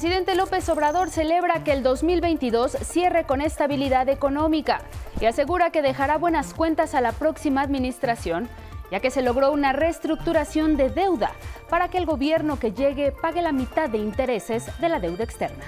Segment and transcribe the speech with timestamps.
[0.00, 4.80] presidente López Obrador celebra que el 2022 cierre con estabilidad económica
[5.20, 8.48] y asegura que dejará buenas cuentas a la próxima administración,
[8.92, 11.32] ya que se logró una reestructuración de deuda
[11.68, 15.64] para que el gobierno que llegue pague la mitad de intereses de la deuda externa.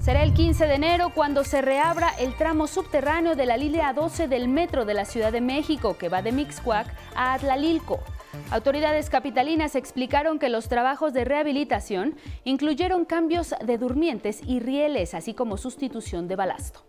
[0.00, 4.26] Será el 15 de enero cuando se reabra el tramo subterráneo de la línea 12
[4.26, 8.00] del metro de la Ciudad de México, que va de Mixcuac a Atlalilco.
[8.50, 15.34] Autoridades capitalinas explicaron que los trabajos de rehabilitación incluyeron cambios de durmientes y rieles, así
[15.34, 16.86] como sustitución de balasto.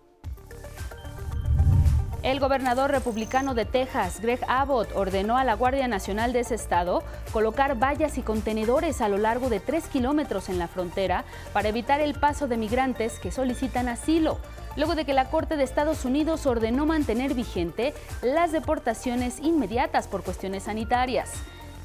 [2.23, 7.03] El gobernador republicano de Texas, Greg Abbott, ordenó a la Guardia Nacional de ese estado
[7.31, 12.01] colocar vallas y contenedores a lo largo de tres kilómetros en la frontera para evitar
[12.01, 14.39] el paso de migrantes que solicitan asilo,
[14.77, 20.23] luego de que la Corte de Estados Unidos ordenó mantener vigente las deportaciones inmediatas por
[20.23, 21.33] cuestiones sanitarias.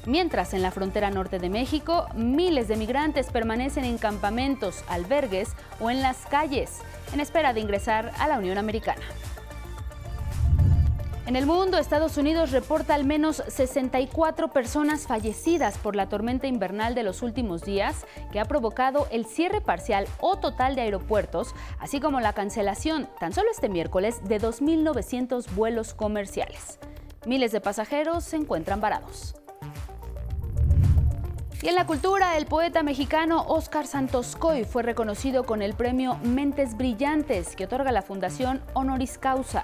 [0.05, 5.89] Mientras en la frontera norte de México, miles de migrantes permanecen en campamentos, albergues o
[5.89, 6.79] en las calles,
[7.13, 9.01] en espera de ingresar a la Unión Americana.
[11.25, 16.95] En el mundo, Estados Unidos reporta al menos 64 personas fallecidas por la tormenta invernal
[16.95, 22.01] de los últimos días, que ha provocado el cierre parcial o total de aeropuertos, así
[22.01, 26.77] como la cancelación, tan solo este miércoles, de 2.900 vuelos comerciales.
[27.25, 29.35] Miles de pasajeros se encuentran varados.
[31.61, 36.17] Y en la cultura, el poeta mexicano Óscar Santos Coy fue reconocido con el premio
[36.21, 39.63] Mentes Brillantes que otorga la Fundación Honoris Causa.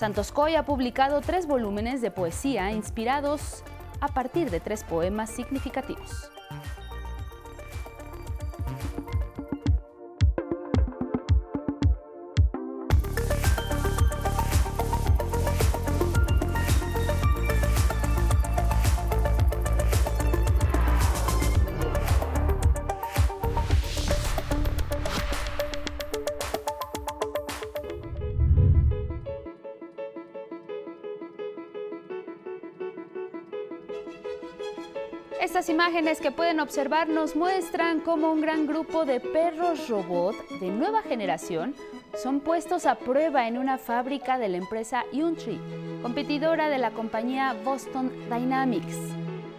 [0.00, 3.62] Santos Coy ha publicado tres volúmenes de poesía inspirados
[4.00, 6.30] a partir de tres poemas significativos.
[35.80, 41.00] Imágenes que pueden observar nos muestran cómo un gran grupo de perros robot de nueva
[41.00, 41.74] generación
[42.22, 45.58] son puestos a prueba en una fábrica de la empresa Untree,
[46.02, 48.98] competidora de la compañía Boston Dynamics.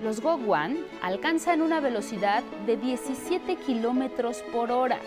[0.04, 5.00] Los Go One alcanzan una velocidad de 17 kilómetros por hora.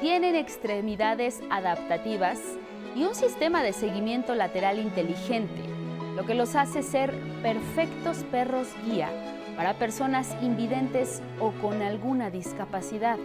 [0.00, 2.40] Tienen extremidades adaptativas
[2.96, 5.62] y un sistema de seguimiento lateral inteligente,
[6.16, 7.14] lo que los hace ser
[7.44, 9.08] perfectos perros guía
[9.62, 13.16] para personas invidentes o con alguna discapacidad.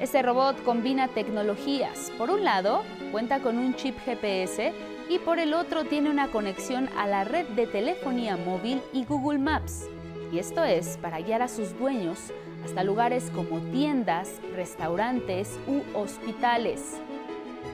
[0.00, 2.12] Este robot combina tecnologías.
[2.16, 4.72] Por un lado, cuenta con un chip GPS
[5.08, 9.40] y por el otro tiene una conexión a la red de telefonía móvil y Google
[9.40, 9.88] Maps.
[10.30, 12.32] Y esto es para guiar a sus dueños
[12.64, 17.00] hasta lugares como tiendas, restaurantes u hospitales.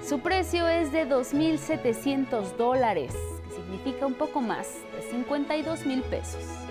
[0.02, 3.14] Su precio es de 2.700 dólares,
[3.46, 6.64] que significa un poco más de 52 mil pesos.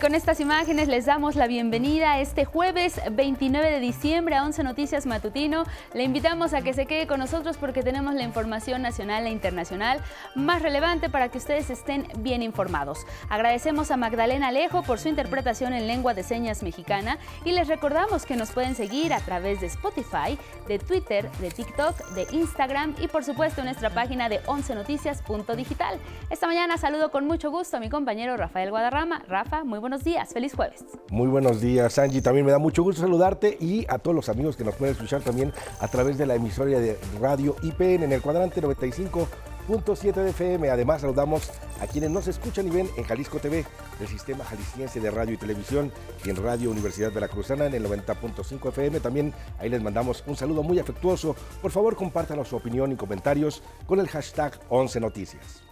[0.00, 5.04] Con estas imágenes les damos la bienvenida este jueves 29 de diciembre a 11 Noticias
[5.04, 5.64] Matutino.
[5.92, 10.00] Le invitamos a que se quede con nosotros porque tenemos la información nacional e internacional
[10.34, 13.00] más relevante para que ustedes estén bien informados.
[13.28, 18.24] Agradecemos a Magdalena Alejo por su interpretación en lengua de señas mexicana y les recordamos
[18.24, 23.08] que nos pueden seguir a través de Spotify, de Twitter, de TikTok, de Instagram y
[23.08, 25.98] por supuesto nuestra página de 11noticias.digital.
[26.30, 29.22] Esta mañana saludo con mucho gusto a mi compañero Rafael Guadarrama.
[29.28, 30.84] Rafa, muy buenos días, feliz jueves.
[31.10, 32.22] Muy buenos días, Angie.
[32.22, 35.22] También me da mucho gusto saludarte y a todos los amigos que nos pueden escuchar
[35.22, 40.70] también a través de la emisora de radio IPN en el cuadrante 95.7 de FM.
[40.70, 41.50] Además, saludamos
[41.80, 43.66] a quienes nos escuchan y ven en Jalisco TV,
[43.98, 45.90] del Sistema Jalisciense de Radio y Televisión
[46.24, 49.00] y en Radio Universidad Veracruzana en el 90.5 FM.
[49.00, 51.34] También ahí les mandamos un saludo muy afectuoso.
[51.60, 55.69] Por favor, compártanos su opinión y comentarios con el hashtag 11 Noticias.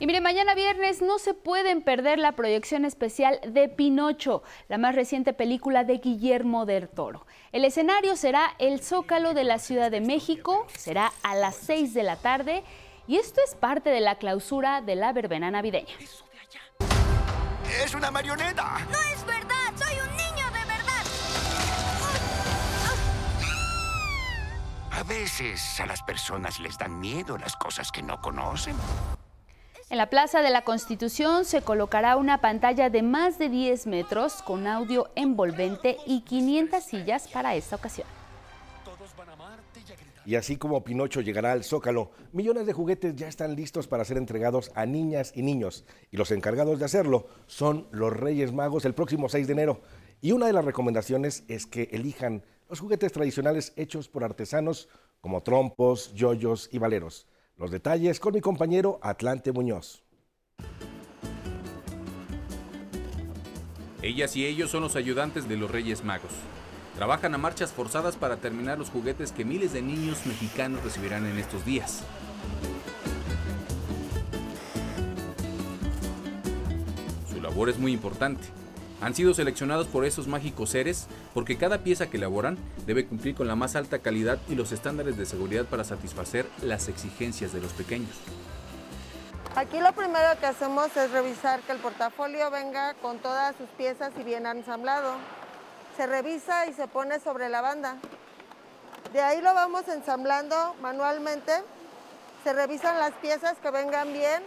[0.00, 4.94] Y mire, mañana viernes no se pueden perder la proyección especial de Pinocho, la más
[4.94, 7.26] reciente película de Guillermo del Toro.
[7.50, 12.04] El escenario será el Zócalo de la Ciudad de México, será a las 6 de
[12.04, 12.62] la tarde
[13.08, 15.94] y esto es parte de la clausura de la verbena navideña.
[17.82, 18.78] ¡Es una marioneta!
[18.92, 19.72] ¡No es verdad!
[19.74, 21.04] ¡Soy un niño de verdad!
[24.92, 28.76] A veces a las personas les dan miedo las cosas que no conocen.
[29.90, 34.42] En la Plaza de la Constitución se colocará una pantalla de más de 10 metros
[34.42, 38.06] con audio envolvente y 500 sillas para esta ocasión.
[40.26, 44.18] y así como Pinocho llegará al Zócalo, millones de juguetes ya están listos para ser
[44.18, 45.86] entregados a niñas y niños.
[46.10, 49.80] Y los encargados de hacerlo son los Reyes Magos el próximo 6 de enero.
[50.20, 54.90] Y una de las recomendaciones es que elijan los juguetes tradicionales hechos por artesanos
[55.22, 57.26] como trompos, yoyos y valeros.
[57.58, 60.04] Los detalles con mi compañero Atlante Muñoz.
[64.00, 66.30] Ellas y ellos son los ayudantes de los Reyes Magos.
[66.94, 71.36] Trabajan a marchas forzadas para terminar los juguetes que miles de niños mexicanos recibirán en
[71.36, 72.04] estos días.
[77.28, 78.57] Su labor es muy importante.
[79.00, 83.46] Han sido seleccionados por esos mágicos seres porque cada pieza que elaboran debe cumplir con
[83.46, 87.72] la más alta calidad y los estándares de seguridad para satisfacer las exigencias de los
[87.72, 88.10] pequeños.
[89.54, 94.12] Aquí lo primero que hacemos es revisar que el portafolio venga con todas sus piezas
[94.18, 95.14] y bien ensamblado.
[95.96, 97.96] Se revisa y se pone sobre la banda.
[99.12, 101.52] De ahí lo vamos ensamblando manualmente.
[102.44, 104.42] Se revisan las piezas que vengan bien,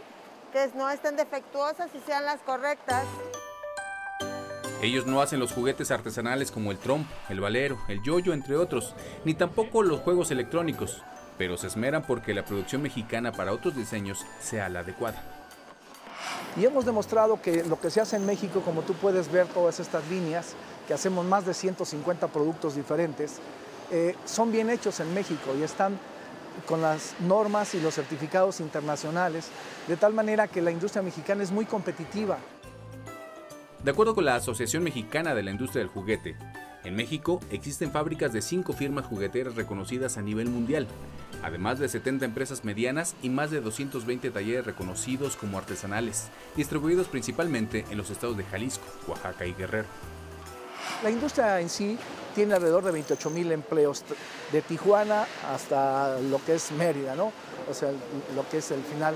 [0.53, 3.03] que no estén defectuosas y sean las correctas.
[4.81, 8.95] Ellos no hacen los juguetes artesanales como el trompo, el valero, el yoyo, entre otros,
[9.25, 11.01] ni tampoco los juegos electrónicos
[11.42, 15.24] pero se esmeran porque la producción mexicana para otros diseños sea la adecuada.
[16.56, 19.80] Y hemos demostrado que lo que se hace en México, como tú puedes ver todas
[19.80, 20.54] estas líneas,
[20.88, 23.39] que hacemos más de 150 productos diferentes,
[23.89, 25.98] eh, son bien hechos en México y están
[26.68, 29.48] con las normas y los certificados internacionales,
[29.88, 32.38] de tal manera que la industria mexicana es muy competitiva.
[33.83, 36.36] De acuerdo con la Asociación Mexicana de la Industria del Juguete,
[36.83, 40.86] en México existen fábricas de cinco firmas jugueteras reconocidas a nivel mundial,
[41.42, 47.83] además de 70 empresas medianas y más de 220 talleres reconocidos como artesanales, distribuidos principalmente
[47.89, 49.88] en los estados de Jalisco, Oaxaca y Guerrero.
[51.01, 51.98] La industria en sí
[52.36, 54.04] tiene alrededor de 28 mil empleos,
[54.51, 57.34] de Tijuana hasta lo que es Mérida, ¿no?
[57.68, 57.89] O sea,
[58.36, 59.16] lo que es el final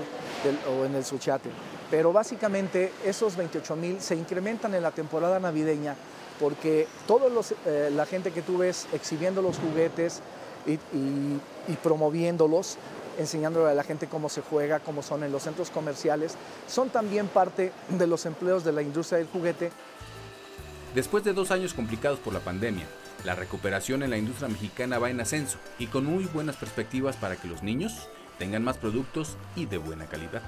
[0.68, 1.50] o en el Suchate.
[1.90, 5.94] Pero básicamente esos 28 mil se incrementan en la temporada navideña
[6.40, 7.28] porque toda
[7.64, 10.20] eh, la gente que tú ves exhibiendo los juguetes,
[10.66, 12.76] y, promoviéndolos,
[13.18, 16.34] enseñándole a la gente cómo se juega, cómo son en los centros comerciales,
[16.66, 19.70] son también parte de los empleos de la industria del juguete.
[20.94, 22.86] Después de dos años complicados por la pandemia,
[23.24, 27.36] la recuperación en la industria mexicana va en ascenso y con muy buenas perspectivas para
[27.36, 30.42] que los niños tengan más productos y de buena calidad.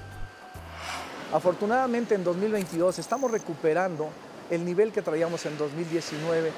[1.31, 4.09] Afortunadamente en 2022 estamos recuperando
[4.49, 6.51] el nivel que traíamos en 2019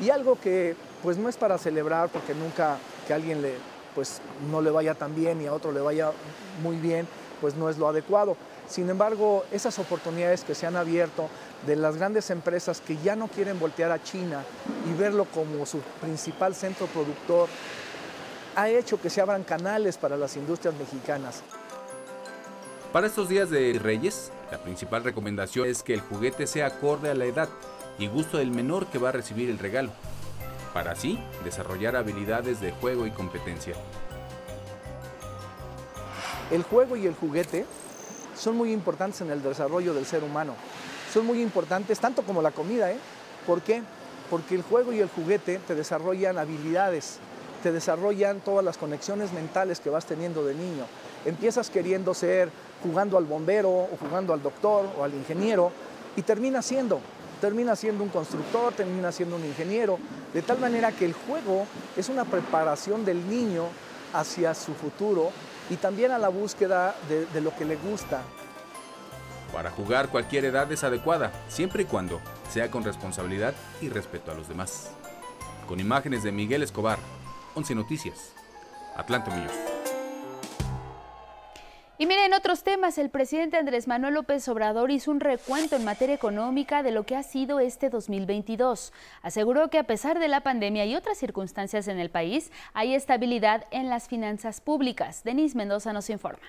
[0.00, 3.52] y algo que pues no es para celebrar porque nunca que a alguien le,
[3.94, 6.10] pues, no le vaya tan bien y a otro le vaya
[6.62, 7.06] muy bien,
[7.42, 8.34] pues no es lo adecuado.
[8.66, 11.28] Sin embargo, esas oportunidades que se han abierto
[11.66, 14.42] de las grandes empresas que ya no quieren voltear a China
[14.88, 17.50] y verlo como su principal centro productor,
[18.56, 21.42] ha hecho que se abran canales para las industrias mexicanas.
[22.94, 27.14] Para estos días de Reyes, la principal recomendación es que el juguete sea acorde a
[27.16, 27.48] la edad
[27.98, 29.90] y gusto del menor que va a recibir el regalo
[30.72, 33.74] para así desarrollar habilidades de juego y competencia.
[36.52, 37.66] El juego y el juguete
[38.36, 40.54] son muy importantes en el desarrollo del ser humano.
[41.12, 42.92] Son muy importantes tanto como la comida.
[42.92, 42.98] ¿eh?
[43.44, 43.82] ¿Por qué?
[44.30, 47.18] Porque el juego y el juguete te desarrollan habilidades,
[47.60, 50.84] te desarrollan todas las conexiones mentales que vas teniendo de niño.
[51.24, 52.50] Empiezas queriendo ser
[52.82, 55.72] jugando al bombero o jugando al doctor o al ingeniero
[56.16, 57.00] y terminas siendo
[57.44, 59.98] termina siendo un constructor, termina siendo un ingeniero,
[60.32, 63.64] de tal manera que el juego es una preparación del niño
[64.14, 65.30] hacia su futuro
[65.68, 68.22] y también a la búsqueda de, de lo que le gusta.
[69.52, 72.18] Para jugar cualquier edad es adecuada, siempre y cuando
[72.50, 73.52] sea con responsabilidad
[73.82, 74.92] y respeto a los demás.
[75.68, 76.98] Con imágenes de Miguel Escobar,
[77.54, 78.32] 11 Noticias,
[78.96, 79.73] Atlanta Millos.
[82.04, 85.86] Y miren, en otros temas, el presidente Andrés Manuel López Obrador hizo un recuento en
[85.86, 88.92] materia económica de lo que ha sido este 2022.
[89.22, 93.64] Aseguró que a pesar de la pandemia y otras circunstancias en el país, hay estabilidad
[93.70, 95.24] en las finanzas públicas.
[95.24, 96.44] Denise Mendoza nos informa.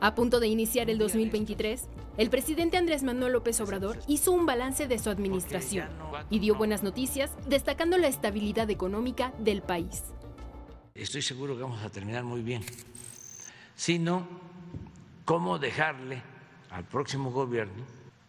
[0.00, 4.86] A punto de iniciar el 2023, el presidente Andrés Manuel López Obrador hizo un balance
[4.86, 5.88] de su administración
[6.30, 10.04] y dio buenas noticias, destacando la estabilidad económica del país.
[10.94, 12.62] Estoy seguro que vamos a terminar muy bien
[13.76, 14.26] sino
[15.24, 16.22] cómo dejarle
[16.70, 17.84] al próximo gobierno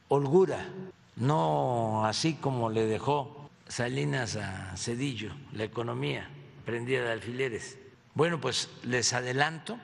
[0.08, 0.70] holgura,
[1.16, 6.30] no así como le dejó Salinas a Cedillo la economía
[6.66, 7.78] prendida de alfileres.
[8.14, 9.78] Bueno, pues les adelanto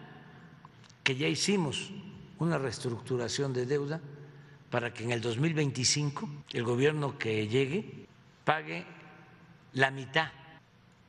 [1.03, 1.91] que ya hicimos
[2.39, 4.01] una reestructuración de deuda
[4.69, 8.07] para que en el 2025 el gobierno que llegue
[8.45, 8.85] pague
[9.73, 10.31] la mitad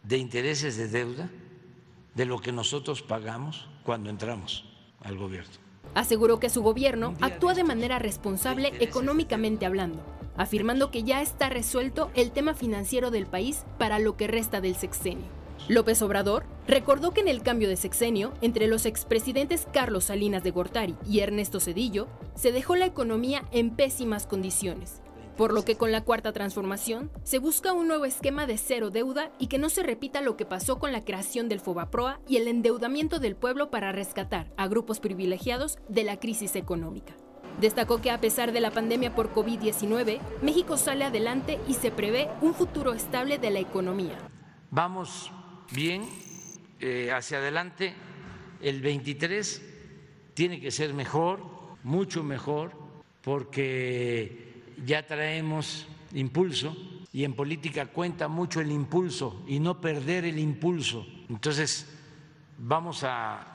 [0.02, 1.28] de intereses de deuda
[2.14, 4.64] de lo que nosotros pagamos cuando entramos
[5.00, 5.52] al gobierno.
[5.94, 10.00] Aseguró que su gobierno actúa de manera responsable económicamente hablando,
[10.36, 14.74] afirmando que ya está resuelto el tema financiero del país para lo que resta del
[14.76, 15.26] sexenio.
[15.68, 20.50] López Obrador recordó que en el cambio de sexenio entre los expresidentes Carlos Salinas de
[20.50, 25.02] Gortari y Ernesto Cedillo se dejó la economía en pésimas condiciones,
[25.36, 29.30] por lo que con la cuarta transformación se busca un nuevo esquema de cero deuda
[29.38, 32.48] y que no se repita lo que pasó con la creación del Fobaproa y el
[32.48, 37.14] endeudamiento del pueblo para rescatar a grupos privilegiados de la crisis económica.
[37.60, 42.28] Destacó que a pesar de la pandemia por COVID-19, México sale adelante y se prevé
[42.40, 44.18] un futuro estable de la economía.
[44.70, 45.30] Vamos
[45.70, 46.08] bien
[46.80, 47.94] eh, hacia adelante.
[48.60, 49.62] El 23
[50.34, 51.40] tiene que ser mejor,
[51.82, 52.72] mucho mejor,
[53.22, 54.41] porque
[54.84, 56.76] ya traemos impulso
[57.12, 61.06] y en política cuenta mucho el impulso y no perder el impulso.
[61.28, 61.86] Entonces,
[62.58, 63.46] vamos a,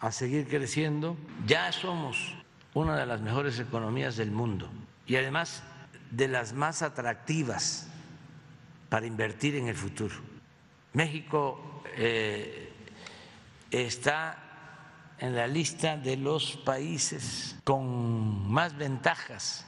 [0.00, 1.16] a seguir creciendo.
[1.46, 2.34] Ya somos
[2.74, 4.68] una de las mejores economías del mundo
[5.06, 5.62] y además
[6.10, 7.88] de las más atractivas
[8.88, 10.14] para invertir en el futuro.
[10.92, 12.72] México eh,
[13.70, 14.38] está
[15.18, 19.66] en la lista de los países con más ventajas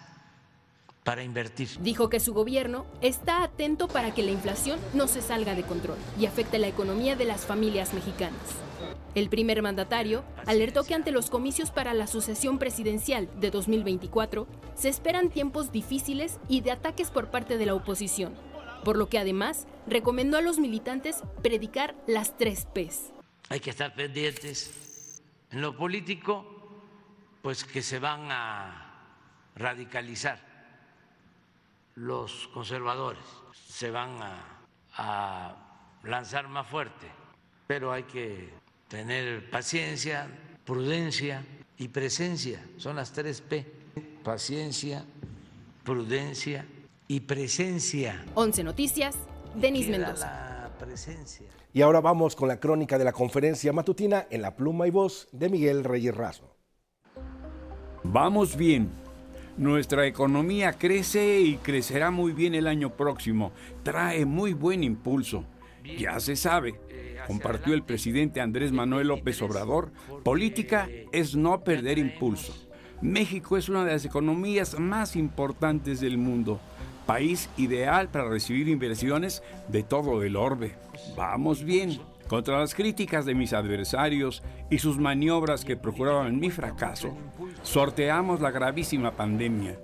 [1.06, 1.68] para invertir.
[1.82, 5.96] Dijo que su gobierno está atento para que la inflación no se salga de control
[6.18, 8.40] y afecte la economía de las familias mexicanas.
[9.14, 14.88] El primer mandatario alertó que ante los comicios para la sucesión presidencial de 2024 se
[14.88, 18.34] esperan tiempos difíciles y de ataques por parte de la oposición,
[18.84, 23.12] por lo que además recomendó a los militantes predicar las tres Ps.
[23.48, 25.22] Hay que estar pendientes
[25.52, 26.44] en lo político,
[27.42, 28.82] pues que se van a
[29.54, 30.45] radicalizar
[31.96, 33.24] los conservadores,
[33.68, 34.60] se van a,
[34.96, 35.56] a
[36.04, 37.06] lanzar más fuerte,
[37.66, 38.50] pero hay que
[38.88, 40.28] tener paciencia,
[40.64, 41.44] prudencia
[41.78, 42.64] y presencia.
[42.76, 43.66] Son las tres P.
[44.22, 45.04] Paciencia,
[45.84, 46.66] prudencia
[47.08, 48.24] y presencia.
[48.34, 49.16] 11 Noticias,
[49.54, 50.26] Denis Mendoza.
[50.26, 51.46] La presencia.
[51.72, 55.28] Y ahora vamos con la crónica de la conferencia matutina en la pluma y voz
[55.32, 56.56] de Miguel Reyes Razo.
[58.02, 59.05] Vamos bien.
[59.56, 63.52] Nuestra economía crece y crecerá muy bien el año próximo.
[63.82, 65.44] Trae muy buen impulso.
[65.98, 66.78] Ya se sabe,
[67.26, 69.92] compartió el presidente Andrés Manuel López Obrador,
[70.24, 72.54] política es no perder impulso.
[73.00, 76.60] México es una de las economías más importantes del mundo,
[77.06, 80.74] país ideal para recibir inversiones de todo el orbe.
[81.16, 82.00] Vamos bien.
[82.28, 87.16] Contra las críticas de mis adversarios y sus maniobras que procuraban mi fracaso,
[87.62, 89.78] sorteamos la gravísima pandemia.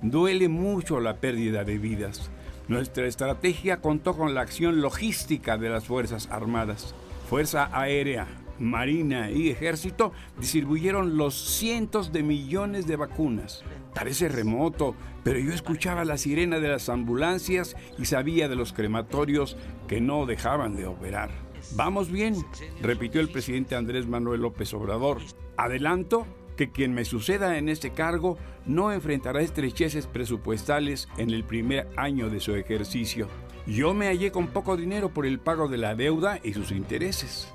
[0.00, 2.30] Duele mucho la pérdida de vidas.
[2.68, 6.94] Nuestra estrategia contó con la acción logística de las Fuerzas Armadas.
[7.28, 8.26] Fuerza Aérea,
[8.58, 13.62] Marina y Ejército distribuyeron los cientos de millones de vacunas.
[13.94, 19.58] Parece remoto, pero yo escuchaba la sirena de las ambulancias y sabía de los crematorios
[19.86, 21.43] que no dejaban de operar.
[21.72, 22.36] Vamos bien,
[22.80, 25.20] repitió el presidente Andrés Manuel López Obrador.
[25.56, 31.88] Adelanto que quien me suceda en este cargo no enfrentará estrecheces presupuestales en el primer
[31.96, 33.28] año de su ejercicio.
[33.66, 37.48] Yo me hallé con poco dinero por el pago de la deuda y sus intereses.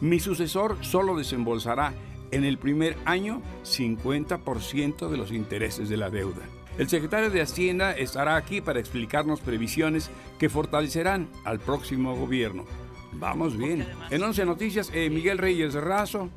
[0.00, 1.92] Mi sucesor solo desembolsará
[2.30, 6.42] en el primer año 50% de los intereses de la deuda.
[6.78, 12.64] El secretario de Hacienda estará aquí para explicarnos previsiones que fortalecerán al próximo gobierno.
[13.12, 13.86] Vamos bien.
[14.10, 16.30] En 11 Noticias, eh, Miguel Reyes Razo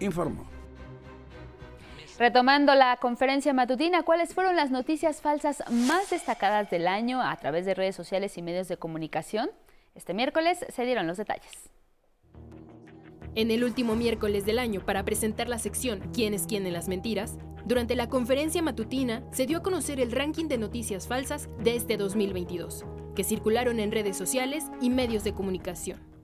[0.00, 0.46] informó.
[2.18, 7.64] Retomando la conferencia matutina, ¿cuáles fueron las noticias falsas más destacadas del año a través
[7.64, 9.50] de redes sociales y medios de comunicación?
[9.94, 11.70] Este miércoles se dieron los detalles.
[13.36, 16.88] En el último miércoles del año, para presentar la sección ¿Quién es quién en las
[16.88, 21.76] mentiras?, durante la conferencia matutina se dio a conocer el ranking de noticias falsas de
[21.76, 26.17] este 2022, que circularon en redes sociales y medios de comunicación.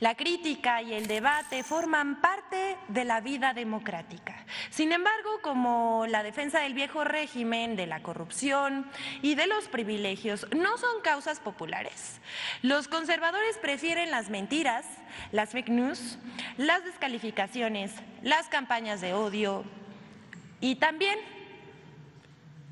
[0.00, 4.44] La crítica y el debate forman parte de la vida democrática.
[4.70, 8.90] Sin embargo, como la defensa del viejo régimen, de la corrupción
[9.22, 12.20] y de los privilegios no son causas populares,
[12.62, 14.84] los conservadores prefieren las mentiras,
[15.32, 16.18] las fake news,
[16.56, 17.92] las descalificaciones,
[18.22, 19.64] las campañas de odio
[20.60, 21.18] y también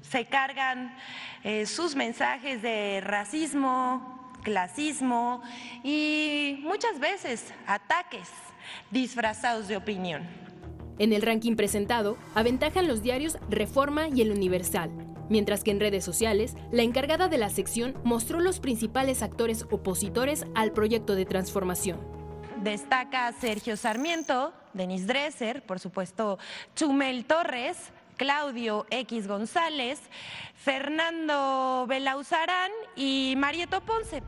[0.03, 0.97] se cargan
[1.45, 5.43] eh, sus mensajes de racismo, clasismo
[5.83, 8.29] y muchas veces ataques
[8.91, 10.23] disfrazados de opinión.
[10.99, 14.91] En el ranking presentado, aventajan los diarios Reforma y El Universal,
[15.29, 20.45] mientras que en redes sociales, la encargada de la sección mostró los principales actores opositores
[20.55, 21.99] al proyecto de transformación.
[22.63, 26.39] destaca Sergio Sarmiento, Denis Dresser, por supuesto
[26.77, 30.01] Chumel Torres, Claudio X González,
[30.55, 34.23] Fernando Belauzarán y Marieto Ponce.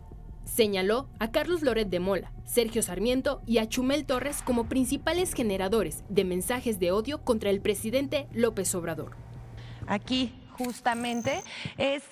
[0.45, 6.05] Señaló a Carlos Loret de Mola, Sergio Sarmiento y a Chumel Torres como principales generadores
[6.09, 9.17] de mensajes de odio contra el presidente López Obrador.
[9.87, 11.43] Aquí, justamente,
[11.79, 12.03] es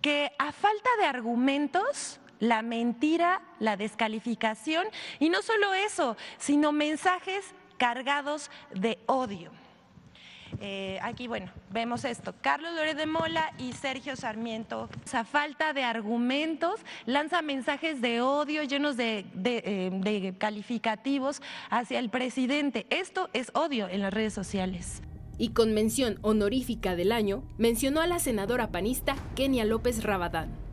[0.00, 4.86] que a falta de argumentos, la mentira, la descalificación,
[5.18, 7.44] y no solo eso, sino mensajes
[7.76, 9.50] cargados de odio.
[10.60, 12.34] Eh, aquí, bueno, vemos esto.
[12.40, 18.62] Carlos Lórez de Mola y Sergio Sarmiento, a falta de argumentos, lanza mensajes de odio
[18.62, 22.86] llenos de, eh, de calificativos hacia el presidente.
[22.90, 25.02] Esto es odio en las redes sociales.
[25.38, 30.68] Y con mención honorífica del año, mencionó a la senadora panista Kenia López Rabadán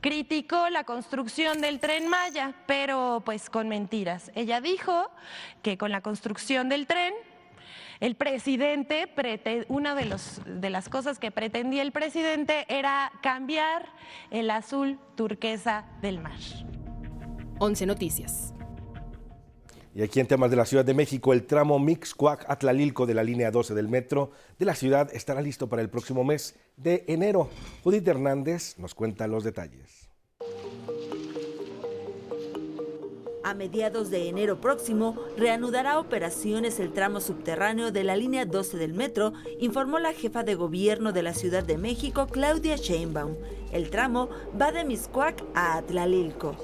[0.00, 4.30] criticó la construcción del tren Maya, pero pues con mentiras.
[4.34, 5.10] Ella dijo
[5.62, 7.12] que con la construcción del tren
[8.00, 9.06] el presidente,
[9.68, 13.86] una de, los, de las cosas que pretendía el presidente era cambiar
[14.30, 16.38] el azul turquesa del mar.
[17.58, 18.54] 11 Noticias.
[19.94, 23.50] Y aquí en temas de la Ciudad de México, el tramo Mixcuac-Atlalilco de la línea
[23.50, 27.50] 12 del metro de la ciudad estará listo para el próximo mes de enero.
[27.82, 30.08] Judith Hernández nos cuenta los detalles.
[33.42, 38.92] A mediados de enero próximo reanudará operaciones el tramo subterráneo de la línea 12 del
[38.92, 43.36] metro, informó la jefa de gobierno de la Ciudad de México, Claudia Sheinbaum.
[43.72, 44.28] El tramo
[44.60, 46.54] va de Miscuac a Atlalilco.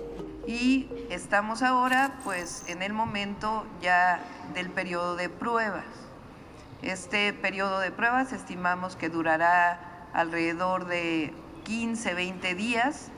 [0.47, 4.21] Y estamos ahora pues en el momento ya
[4.53, 5.87] del periodo de pruebas.
[6.83, 11.33] Este periodo de pruebas estimamos que durará alrededor de
[11.65, 13.11] 15, 20 días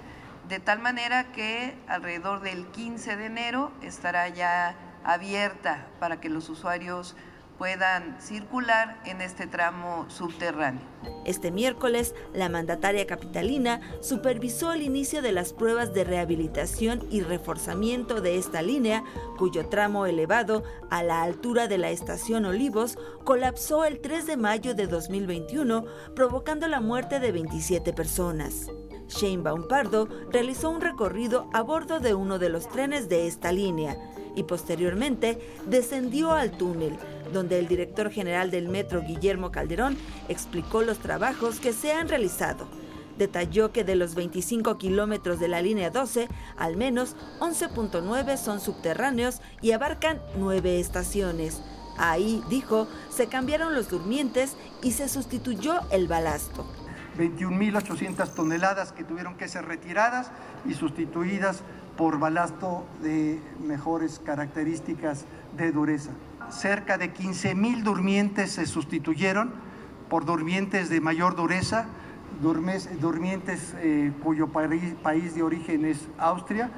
[0.48, 6.48] de tal manera que alrededor del 15 de enero estará ya abierta para que los
[6.48, 7.14] usuarios
[7.58, 10.80] puedan circular en este tramo subterráneo.
[11.26, 18.20] Este miércoles, la mandataria capitalina supervisó el inicio de las pruebas de rehabilitación y reforzamiento
[18.20, 19.02] de esta línea,
[19.38, 24.74] cuyo tramo elevado a la altura de la estación Olivos colapsó el 3 de mayo
[24.76, 25.84] de 2021,
[26.14, 28.70] provocando la muerte de 27 personas.
[29.08, 33.96] Shane Pardo realizó un recorrido a bordo de uno de los trenes de esta línea
[34.34, 36.96] y posteriormente descendió al túnel,
[37.32, 39.96] donde el director general del metro Guillermo Calderón
[40.28, 42.68] explicó los trabajos que se han realizado.
[43.16, 49.40] Detalló que de los 25 kilómetros de la línea 12, al menos 11.9 son subterráneos
[49.60, 51.60] y abarcan nueve estaciones.
[51.96, 56.64] Ahí, dijo, se cambiaron los durmientes y se sustituyó el balasto.
[57.18, 60.30] 21.800 toneladas que tuvieron que ser retiradas
[60.64, 61.62] y sustituidas
[61.96, 65.24] por balasto de mejores características
[65.56, 66.10] de dureza.
[66.48, 69.52] Cerca de 15.000 durmientes se sustituyeron
[70.08, 71.86] por durmientes de mayor dureza,
[72.40, 76.70] durmientes eh, cuyo país de origen es Austria.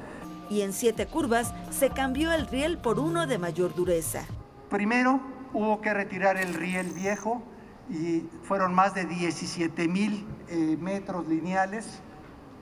[0.49, 4.25] Y en siete curvas se cambió el riel por uno de mayor dureza.
[4.69, 5.21] Primero
[5.53, 7.43] hubo que retirar el riel viejo
[7.91, 12.01] y fueron más de 17 mil eh, metros lineales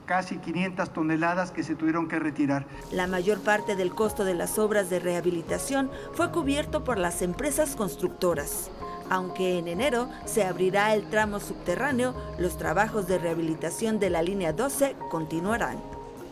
[0.05, 2.65] casi 500 toneladas que se tuvieron que retirar.
[2.91, 7.75] La mayor parte del costo de las obras de rehabilitación fue cubierto por las empresas
[7.75, 8.71] constructoras.
[9.11, 14.51] Aunque en enero se abrirá el tramo subterráneo, los trabajos de rehabilitación de la línea
[14.51, 15.79] 12 continuarán.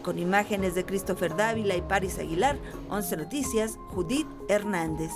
[0.01, 2.57] Con imágenes de Christopher Dávila y Paris Aguilar,
[2.89, 5.11] 11 Noticias, Judith Hernández.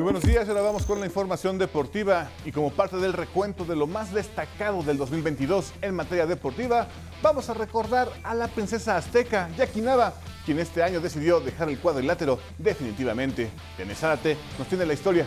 [0.00, 3.76] Muy buenos días, ahora vamos con la información deportiva y como parte del recuento de
[3.76, 6.88] lo más destacado del 2022 en materia deportiva,
[7.20, 9.84] vamos a recordar a la princesa azteca Jackie
[10.46, 13.50] quien este año decidió dejar el cuadrilátero definitivamente.
[13.76, 15.26] Tenés nos tiene la historia.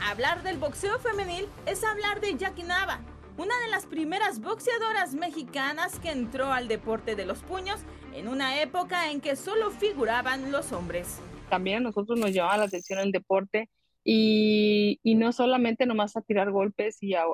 [0.00, 3.00] Hablar del boxeo femenil es hablar de Jackie Nava,
[3.36, 7.78] una de las primeras boxeadoras mexicanas que entró al deporte de los puños
[8.14, 12.64] en una época en que solo figuraban los hombres también a nosotros nos llamaba la
[12.64, 13.68] atención el deporte
[14.08, 17.24] y, no solamente nomás a tirar golpes y a,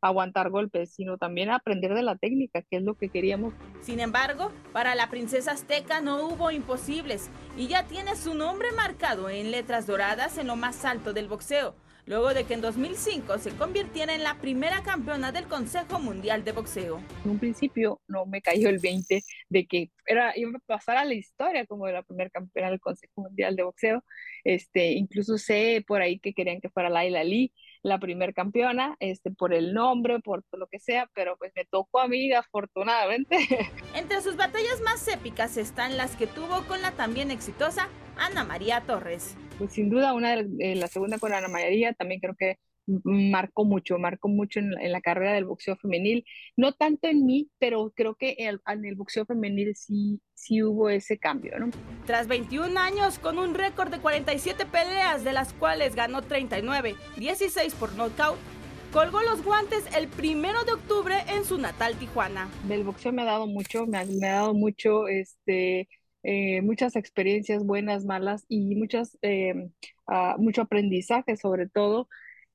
[0.00, 3.54] aguantar golpes, sino también a aprender de la técnica, que es lo que queríamos.
[3.80, 9.28] Sin embargo, para la princesa azteca no hubo imposibles y ya tiene su nombre marcado
[9.28, 11.76] en letras doradas en lo más alto del boxeo
[12.06, 16.52] luego de que en 2005 se convirtiera en la primera campeona del Consejo Mundial de
[16.52, 17.00] Boxeo.
[17.24, 21.04] En un principio no me cayó el 20 de que era, iba a pasar a
[21.04, 24.04] la historia como la primera campeona del Consejo Mundial de Boxeo.
[24.44, 29.30] Este, incluso sé por ahí que querían que fuera Laila Lee, la primer campeona, este,
[29.30, 33.36] por el nombre, por lo que sea, pero pues me tocó a mí afortunadamente.
[33.94, 38.82] Entre sus batallas más épicas están las que tuvo con la también exitosa Ana María
[38.82, 39.36] Torres.
[39.62, 42.58] Pues sin duda una de eh, la segunda con Ana María, también creo que
[43.04, 46.24] marcó mucho, marcó mucho en, la carrera del boxeo femenil,
[46.56, 51.16] no tanto en mí, pero creo que en el boxeo femenil sí, sí hubo ese
[51.16, 51.70] cambio, ¿no?
[52.06, 57.72] Tras 21 años con un récord de 47 peleas, de las cuales ganó 39, 16
[57.76, 58.40] por nocaut,
[58.92, 62.50] colgó los guantes el primero de octubre en su natal Tijuana.
[62.66, 65.88] Del boxeo me ha dado mucho, me ha, dado mucho, este,
[66.22, 69.70] eh, muchas experiencias buenas, malas y muchas, eh,
[70.06, 72.08] ah, mucho aprendizaje sobre todo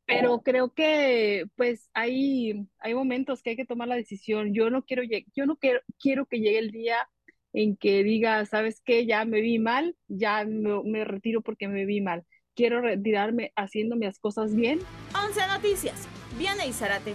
[0.08, 4.54] pero creo que pues hay, hay momentos que hay que tomar la decisión.
[4.54, 7.10] Yo no quiero, yo no quiero, quiero que llegue el día
[7.52, 9.06] en que diga, ¿sabes qué?
[9.06, 12.26] Ya me vi mal, ya me, retiro porque me vi mal.
[12.56, 14.80] Quiero retirarme haciendo mis cosas bien.
[15.14, 16.08] 11 noticias.
[16.38, 17.14] Viene Izarate.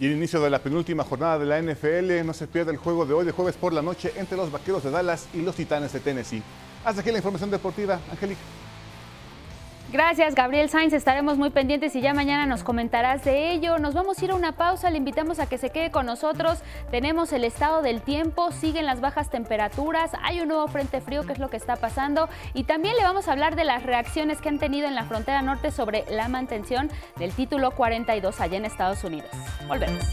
[0.00, 3.04] Y el inicio de la penúltima jornada de la NFL no se pierde el juego
[3.04, 5.92] de hoy de jueves por la noche entre los Vaqueros de Dallas y los Titanes
[5.92, 6.42] de Tennessee.
[6.84, 7.98] Hasta aquí la información deportiva.
[8.08, 8.40] Angélica.
[9.90, 10.92] Gracias, Gabriel Sainz.
[10.92, 13.78] Estaremos muy pendientes y ya mañana nos comentarás de ello.
[13.78, 14.90] Nos vamos a ir a una pausa.
[14.90, 16.58] Le invitamos a que se quede con nosotros.
[16.90, 21.32] Tenemos el estado del tiempo, siguen las bajas temperaturas, hay un nuevo frente frío, que
[21.32, 22.28] es lo que está pasando.
[22.52, 25.40] Y también le vamos a hablar de las reacciones que han tenido en la frontera
[25.40, 29.30] norte sobre la mantención del título 42 allá en Estados Unidos.
[29.66, 30.04] Volvemos.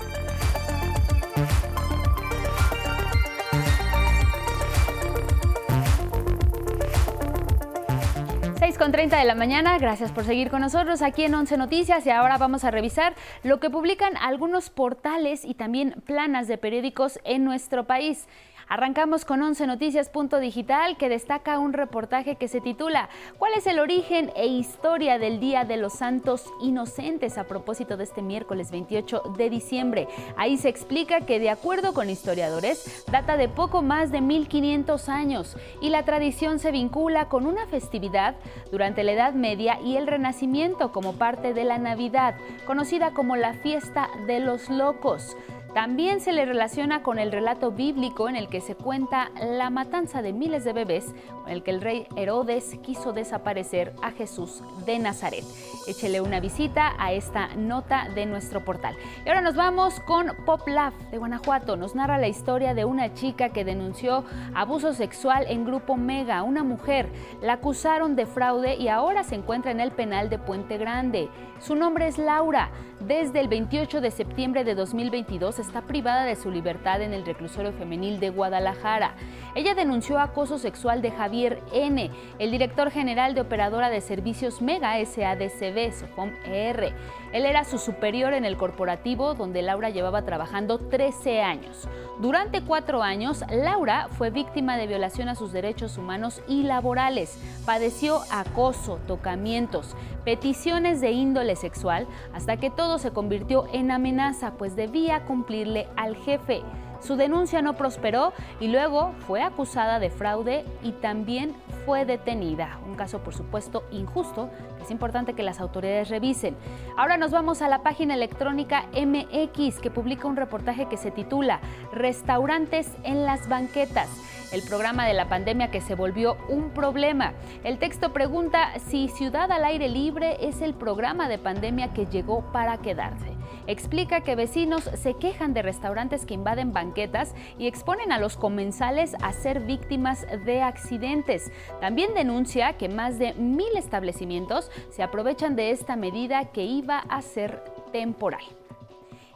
[8.76, 12.06] 6 con 30 de la mañana, gracias por seguir con nosotros aquí en 11 Noticias
[12.06, 17.18] y ahora vamos a revisar lo que publican algunos portales y también planas de periódicos
[17.24, 18.28] en nuestro país.
[18.68, 23.80] Arrancamos con 11 Noticias Digital que destaca un reportaje que se titula ¿Cuál es el
[23.80, 29.34] origen e historia del Día de los Santos Inocentes a propósito de este miércoles 28
[29.38, 30.08] de diciembre?
[30.36, 35.58] Ahí se explica que de acuerdo con historiadores data de poco más de 1500 años
[35.80, 38.36] y la tradición se vincula con una festividad
[38.72, 43.54] durante la Edad Media y el Renacimiento como parte de la Navidad, conocida como la
[43.54, 45.38] fiesta de los locos.
[45.76, 50.22] También se le relaciona con el relato bíblico en el que se cuenta la matanza
[50.22, 55.00] de miles de bebés, con el que el rey Herodes quiso desaparecer a Jesús de
[55.00, 55.44] Nazaret.
[55.86, 58.96] Échele una visita a esta nota de nuestro portal.
[59.26, 61.76] Y ahora nos vamos con Pop Love de Guanajuato.
[61.76, 66.64] Nos narra la historia de una chica que denunció abuso sexual en Grupo Mega, una
[66.64, 67.10] mujer.
[67.42, 71.28] La acusaron de fraude y ahora se encuentra en el penal de Puente Grande.
[71.60, 72.70] Su nombre es Laura.
[73.00, 77.72] Desde el 28 de septiembre de 2022 está privada de su libertad en el reclusorio
[77.72, 79.16] femenil de Guadalajara.
[79.56, 84.94] Ella denunció acoso sexual de Javier N., el director general de operadora de servicios Mega
[85.04, 86.94] SADCB, Sofom ER.
[87.34, 91.88] Él era su superior en el corporativo donde Laura llevaba trabajando 13 años.
[92.20, 97.38] Durante cuatro años, Laura fue víctima de violación a sus derechos humanos y laborales.
[97.66, 104.76] Padeció acoso, tocamientos, peticiones de índole sexual, hasta que todo se convirtió en amenaza, pues
[104.76, 106.64] debía cumplirle al jefe.
[107.06, 112.80] Su denuncia no prosperó y luego fue acusada de fraude y también fue detenida.
[112.88, 114.50] Un caso, por supuesto, injusto,
[114.82, 116.56] es importante que las autoridades revisen.
[116.98, 121.60] Ahora nos vamos a la página electrónica MX, que publica un reportaje que se titula
[121.94, 124.10] Restaurantes en las banquetas
[124.52, 127.34] el programa de la pandemia que se volvió un problema.
[127.64, 132.52] El texto pregunta si Ciudad al Aire Libre es el programa de pandemia que llegó
[132.52, 133.35] para quedarse.
[133.68, 139.16] Explica que vecinos se quejan de restaurantes que invaden banquetas y exponen a los comensales
[139.22, 141.52] a ser víctimas de accidentes.
[141.82, 147.22] También denuncia que más de mil establecimientos se aprovechan de esta medida que iba a
[147.22, 148.44] ser temporal.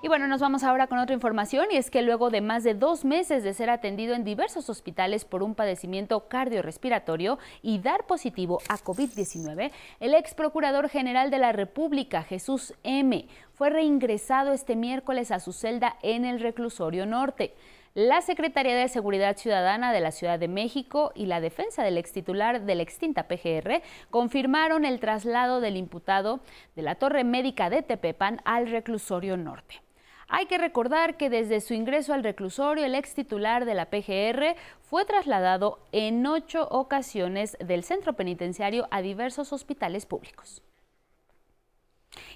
[0.02, 2.74] Y bueno, nos vamos ahora con otra información y es que luego de más de
[2.74, 8.62] dos meses de ser atendido en diversos hospitales por un padecimiento cardiorrespiratorio y dar positivo
[8.70, 15.32] a COVID-19, el ex procurador general de la República, Jesús M., fue reingresado este miércoles
[15.32, 17.54] a su celda en el reclusorio norte.
[17.94, 22.14] La Secretaría de Seguridad Ciudadana de la Ciudad de México y la defensa del ex
[22.14, 26.40] titular de la extinta PGR confirmaron el traslado del imputado
[26.78, 29.89] de la Torre Médica de Tepepan al reclusorio norte.
[30.32, 34.56] Hay que recordar que desde su ingreso al reclusorio, el ex titular de la PGR
[34.80, 40.62] fue trasladado en ocho ocasiones del centro penitenciario a diversos hospitales públicos.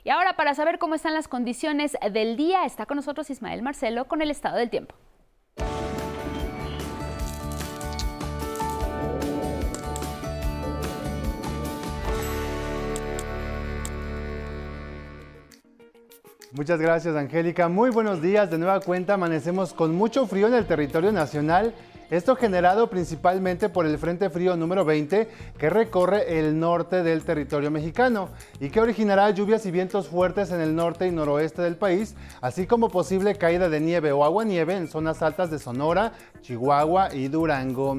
[0.03, 4.05] Y ahora para saber cómo están las condiciones del día, está con nosotros Ismael Marcelo
[4.05, 4.95] con el estado del tiempo.
[16.55, 17.67] Muchas gracias, Angélica.
[17.67, 18.51] Muy buenos días.
[18.51, 21.73] De nueva cuenta, amanecemos con mucho frío en el territorio nacional.
[22.11, 27.71] Esto generado principalmente por el Frente Frío número 20 que recorre el norte del territorio
[27.71, 32.13] mexicano y que originará lluvias y vientos fuertes en el norte y noroeste del país,
[32.39, 36.11] así como posible caída de nieve o agua nieve en zonas altas de Sonora,
[36.41, 37.97] Chihuahua y Durango.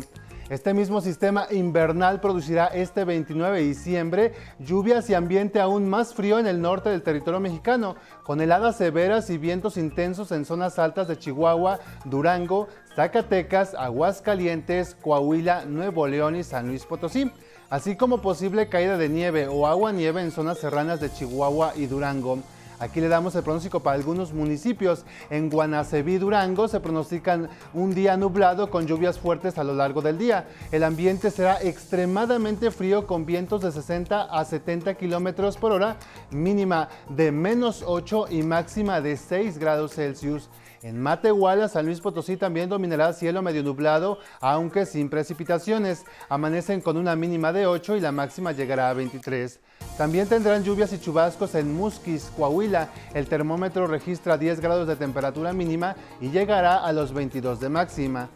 [0.50, 6.38] Este mismo sistema invernal producirá este 29 de diciembre lluvias y ambiente aún más frío
[6.38, 11.08] en el norte del territorio mexicano, con heladas severas y vientos intensos en zonas altas
[11.08, 17.32] de Chihuahua, Durango, Zacatecas, Aguascalientes, Coahuila, Nuevo León y San Luis Potosí,
[17.70, 21.86] así como posible caída de nieve o agua nieve en zonas serranas de Chihuahua y
[21.86, 22.40] Durango.
[22.78, 25.04] Aquí le damos el pronóstico para algunos municipios.
[25.30, 30.18] En Guanaceví, Durango, se pronostican un día nublado con lluvias fuertes a lo largo del
[30.18, 30.48] día.
[30.72, 35.96] El ambiente será extremadamente frío con vientos de 60 a 70 kilómetros por hora,
[36.30, 40.48] mínima de menos 8 y máxima de 6 grados Celsius.
[40.84, 46.04] En Matehuala, San Luis Potosí también dominará cielo medio nublado, aunque sin precipitaciones.
[46.28, 49.60] Amanecen con una mínima de 8 y la máxima llegará a 23.
[49.96, 52.88] También tendrán lluvias y chubascos en Musquis, Coahuila.
[53.14, 58.28] El termómetro registra 10 grados de temperatura mínima y llegará a los 22 de máxima.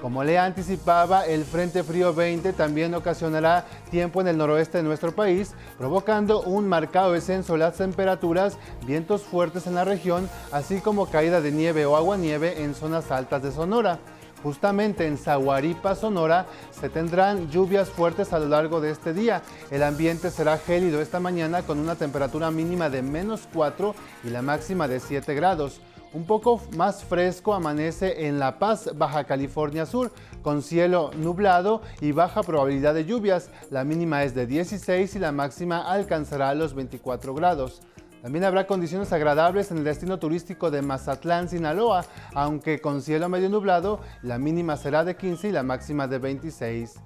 [0.00, 5.12] Como le anticipaba, el Frente Frío 20 también ocasionará tiempo en el noroeste de nuestro
[5.12, 11.06] país, provocando un marcado descenso de las temperaturas, vientos fuertes en la región, así como
[11.06, 13.98] caída de nieve o agua nieve en zonas altas de Sonora.
[14.42, 19.42] Justamente en Zaguaripa, Sonora, se tendrán lluvias fuertes a lo largo de este día.
[19.70, 24.40] El ambiente será gélido esta mañana con una temperatura mínima de menos 4 y la
[24.40, 25.80] máxima de 7 grados.
[26.12, 30.10] Un poco más fresco amanece en La Paz, Baja California Sur,
[30.42, 33.50] con cielo nublado y baja probabilidad de lluvias.
[33.70, 37.82] La mínima es de 16 y la máxima alcanzará los 24 grados.
[38.22, 42.04] También habrá condiciones agradables en el destino turístico de Mazatlán, Sinaloa,
[42.34, 47.00] aunque con cielo medio nublado, la mínima será de 15 y la máxima de 26.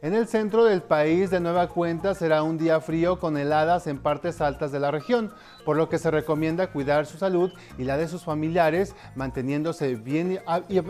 [0.00, 3.98] En el centro del país, de nueva cuenta, será un día frío con heladas en
[3.98, 5.32] partes altas de la región,
[5.64, 10.38] por lo que se recomienda cuidar su salud y la de sus familiares, manteniéndose bien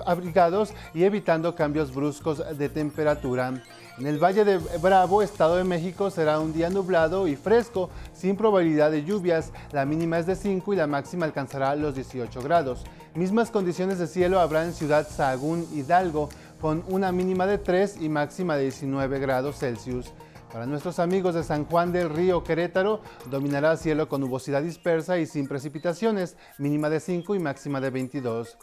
[0.05, 3.63] abrigados y evitando cambios bruscos de temperatura.
[3.99, 8.37] En el Valle de Bravo, Estado de México, será un día nublado y fresco, sin
[8.37, 9.53] probabilidad de lluvias.
[9.73, 12.85] La mínima es de 5 y la máxima alcanzará los 18 grados.
[13.17, 16.29] Mismas condiciones de cielo habrá en Ciudad Sahagún, Hidalgo,
[16.61, 20.13] con una mínima de 3 y máxima de 19 grados Celsius.
[20.53, 25.27] Para nuestros amigos de San Juan del Río Querétaro, dominará cielo con nubosidad dispersa y
[25.27, 28.57] sin precipitaciones, mínima de 5 y máxima de 22.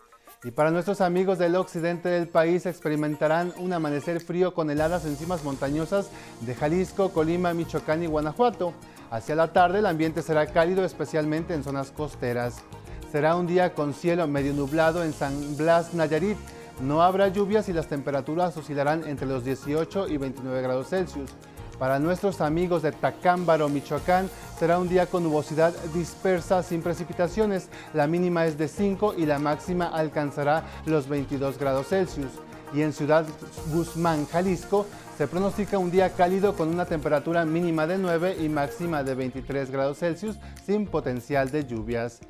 [0.45, 5.17] Y para nuestros amigos del occidente del país experimentarán un amanecer frío con heladas en
[5.17, 8.71] cimas montañosas de Jalisco, Colima, Michoacán y Guanajuato.
[9.09, 12.57] Hacia la tarde el ambiente será cálido especialmente en zonas costeras.
[13.11, 16.37] Será un día con cielo medio nublado en San Blas, Nayarit,
[16.79, 21.31] no habrá lluvias y las temperaturas oscilarán entre los 18 y 29 grados Celsius.
[21.79, 27.69] Para nuestros amigos de Tacámbaro, Michoacán, será un día con nubosidad dispersa sin precipitaciones.
[27.93, 32.31] La mínima es de 5 y la máxima alcanzará los 22 grados Celsius.
[32.73, 33.25] Y en Ciudad
[33.73, 34.85] Guzmán, Jalisco,
[35.17, 39.69] se pronostica un día cálido con una temperatura mínima de 9 y máxima de 23
[39.69, 42.21] grados Celsius sin potencial de lluvias.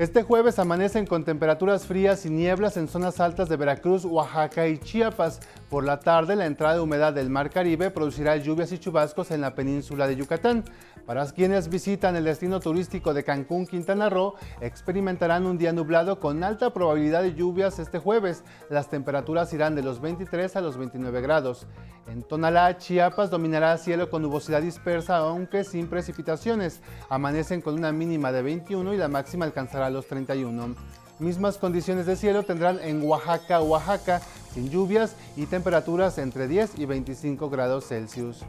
[0.00, 4.78] Este jueves amanecen con temperaturas frías y nieblas en zonas altas de Veracruz, Oaxaca y
[4.78, 5.40] Chiapas.
[5.68, 9.42] Por la tarde, la entrada de humedad del Mar Caribe producirá lluvias y chubascos en
[9.42, 10.64] la península de Yucatán.
[11.06, 16.44] Para quienes visitan el destino turístico de Cancún, Quintana Roo, experimentarán un día nublado con
[16.44, 18.44] alta probabilidad de lluvias este jueves.
[18.68, 21.66] Las temperaturas irán de los 23 a los 29 grados.
[22.06, 26.80] En Tonalá, Chiapas, dominará cielo con nubosidad dispersa, aunque sin precipitaciones.
[27.08, 30.74] Amanecen con una mínima de 21 y la máxima alcanzará los 31.
[31.18, 34.22] Mismas condiciones de cielo tendrán en Oaxaca, Oaxaca,
[34.54, 38.44] sin lluvias y temperaturas entre 10 y 25 grados Celsius.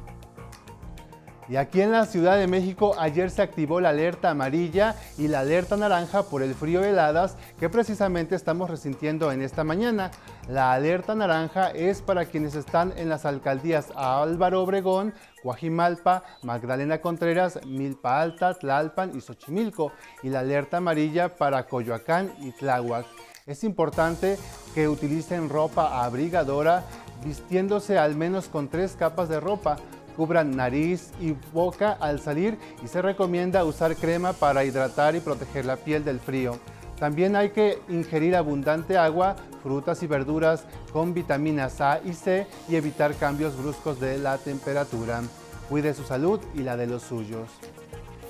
[1.51, 5.41] Y aquí en la Ciudad de México ayer se activó la alerta amarilla y la
[5.41, 10.11] alerta naranja por el frío heladas que precisamente estamos resintiendo en esta mañana.
[10.47, 17.59] La alerta naranja es para quienes están en las alcaldías Álvaro Obregón, Guajimalpa, Magdalena Contreras,
[17.65, 19.91] Milpa Alta, Tlalpan y Xochimilco.
[20.23, 23.05] Y la alerta amarilla para Coyoacán y Tláhuac.
[23.45, 24.37] Es importante
[24.73, 26.85] que utilicen ropa abrigadora
[27.25, 29.75] vistiéndose al menos con tres capas de ropa
[30.15, 35.65] cubran nariz y boca al salir y se recomienda usar crema para hidratar y proteger
[35.65, 36.57] la piel del frío.
[36.99, 42.75] También hay que ingerir abundante agua, frutas y verduras con vitaminas A y C y
[42.75, 45.21] evitar cambios bruscos de la temperatura.
[45.67, 47.49] Cuide su salud y la de los suyos.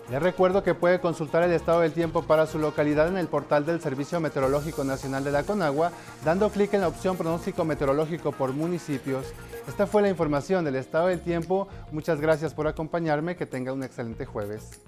[0.10, 3.66] Le recuerdo que puede consultar el estado del tiempo para su localidad en el portal
[3.66, 5.92] del Servicio Meteorológico Nacional de la Conagua,
[6.26, 9.28] dando clic en la opción pronóstico meteorológico por municipios.
[9.68, 11.68] Esta fue la información del estado del tiempo.
[11.92, 13.36] Muchas gracias por acompañarme.
[13.36, 14.82] Que tenga un excelente jueves.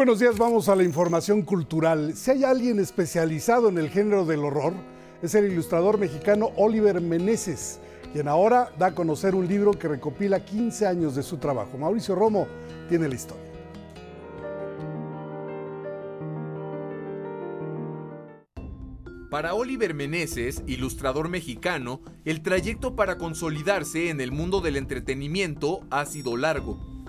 [0.00, 2.16] Buenos días, vamos a la información cultural.
[2.16, 4.72] Si hay alguien especializado en el género del horror,
[5.20, 10.42] es el ilustrador mexicano Oliver Meneses, quien ahora da a conocer un libro que recopila
[10.42, 11.76] 15 años de su trabajo.
[11.76, 12.46] Mauricio Romo
[12.88, 13.44] tiene la historia.
[19.30, 26.06] Para Oliver Meneses, ilustrador mexicano, el trayecto para consolidarse en el mundo del entretenimiento ha
[26.06, 26.99] sido largo.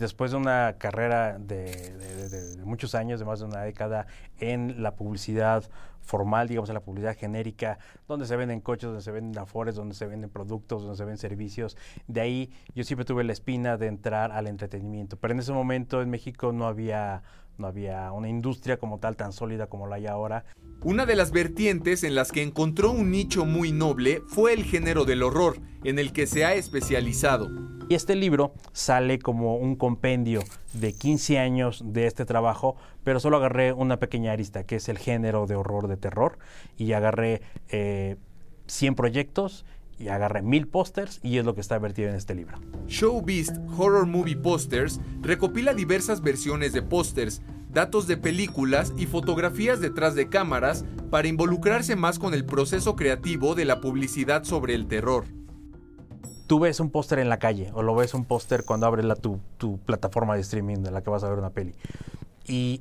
[0.00, 4.06] Después de una carrera de, muchos años, de más de una década,
[4.38, 5.64] en la publicidad
[6.00, 9.94] formal, digamos, en la publicidad genérica, donde se venden coches, donde se venden afores, donde
[9.94, 11.76] se venden productos, donde se venden servicios.
[12.06, 15.18] De ahí yo siempre tuve la espina de entrar al entretenimiento.
[15.18, 17.22] Pero en ese momento en México no había,
[17.58, 20.44] no había una industria como tal tan sólida como la hay ahora.
[20.82, 25.04] Una de las vertientes en las que encontró un nicho muy noble fue el género
[25.04, 27.48] del horror, en el que se ha especializado.
[27.90, 30.42] Y este libro sale como un compendio
[30.74, 34.96] de 15 años de este trabajo, pero solo agarré una pequeña arista, que es el
[34.96, 36.38] género de horror de terror,
[36.76, 38.16] y agarré eh,
[38.66, 39.66] 100 proyectos,
[40.00, 42.58] y agarré mil pósters, y es lo que está vertido en este libro.
[42.86, 50.14] Showbeast Horror Movie Posters recopila diversas versiones de pósters, datos de películas y fotografías detrás
[50.14, 55.24] de cámaras para involucrarse más con el proceso creativo de la publicidad sobre el terror.
[56.46, 59.14] Tú ves un póster en la calle, o lo ves un póster cuando abres la,
[59.14, 61.74] tu, tu plataforma de streaming en la que vas a ver una peli.
[62.48, 62.80] Y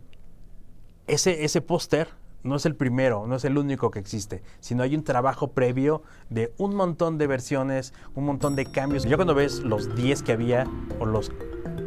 [1.06, 2.08] ese, ese póster
[2.44, 6.04] no es el primero, no es el único que existe, sino hay un trabajo previo
[6.30, 9.04] de un montón de versiones, un montón de cambios.
[9.04, 10.68] Ya cuando ves los 10 que había
[11.00, 11.32] o los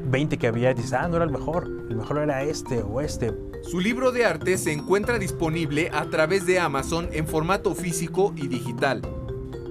[0.07, 3.33] 20 que había, dices, ah, no era el mejor, el mejor era este o este.
[3.62, 8.49] Su libro de arte se encuentra disponible a través de Amazon en formato físico y
[8.49, 9.03] digital.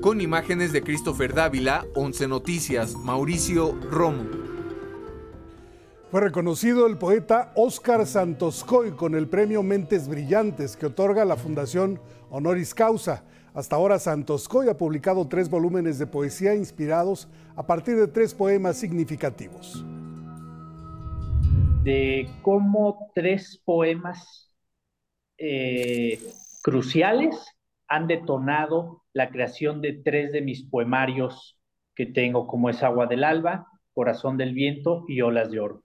[0.02, 4.41] Con imágenes de Christopher Dávila, 11 Noticias, Mauricio Romo.
[6.12, 12.02] Fue reconocido el poeta Óscar Santoscoy con el premio Mentes Brillantes que otorga la Fundación
[12.30, 13.24] Honoris Causa.
[13.54, 18.76] Hasta ahora Santoscoy ha publicado tres volúmenes de poesía inspirados a partir de tres poemas
[18.76, 19.86] significativos.
[21.86, 24.54] de cómo tres poemas
[25.38, 26.20] eh,
[26.62, 27.38] cruciales
[27.88, 31.58] han detonado la creación de tres de mis poemarios
[31.96, 35.84] que tengo, como es Agua del Alba, Corazón del Viento y Olas de Oro.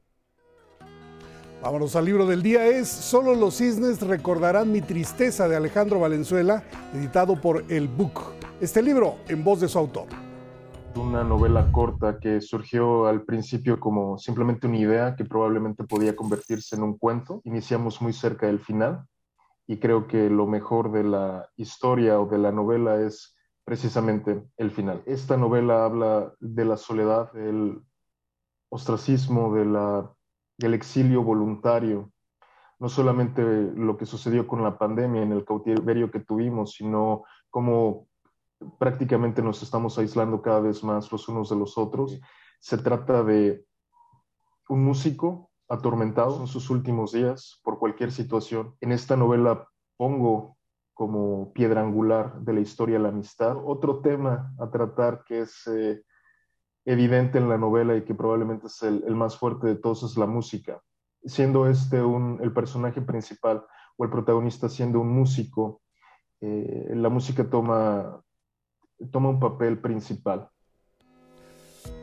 [1.62, 6.62] Vámonos al libro del día, es Solo los cisnes recordarán mi tristeza de Alejandro Valenzuela,
[6.92, 8.20] editado por El Book.
[8.60, 10.06] Este libro en voz de su autor.
[10.94, 16.76] una novela corta que surgió al principio como simplemente una idea que probablemente podía convertirse
[16.76, 17.40] en un cuento.
[17.44, 19.06] Iniciamos muy cerca del final
[19.66, 24.70] y creo que lo mejor de la historia o de la novela es precisamente el
[24.70, 25.02] final.
[25.06, 27.82] Esta novela habla de la soledad, del
[28.70, 30.15] ostracismo, de la,
[30.58, 32.12] del exilio voluntario,
[32.78, 38.08] no solamente lo que sucedió con la pandemia en el cautiverio que tuvimos, sino cómo
[38.78, 42.20] prácticamente nos estamos aislando cada vez más los unos de los otros.
[42.60, 43.64] Se trata de
[44.68, 48.74] un músico atormentado en sus últimos días por cualquier situación.
[48.80, 50.56] En esta novela pongo
[50.94, 53.56] como piedra angular de la historia la amistad.
[53.62, 56.02] Otro tema a tratar que es eh,
[56.86, 60.16] evidente en la novela y que probablemente es el, el, más fuerte de todos es
[60.16, 60.80] la música.
[61.24, 63.64] Siendo este un, el personaje principal
[63.96, 65.82] o el protagonista siendo un músico,
[66.40, 68.22] eh, la música toma
[69.10, 70.48] toma un papel principal.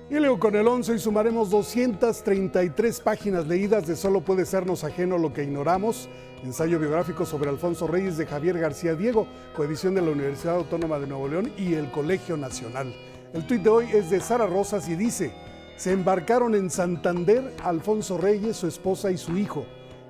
[0.10, 5.18] Y luego con el 11 y sumaremos 233 páginas leídas de Solo puede sernos ajeno
[5.18, 6.10] lo que ignoramos,
[6.44, 11.08] ensayo biográfico sobre Alfonso Reyes de Javier García Diego, coedición de la Universidad Autónoma de
[11.08, 12.94] Nuevo León y el Colegio Nacional.
[13.34, 15.34] El tuit de hoy es de Sara Rosas y dice,
[15.76, 19.66] se embarcaron en Santander Alfonso Reyes, su esposa y su hijo,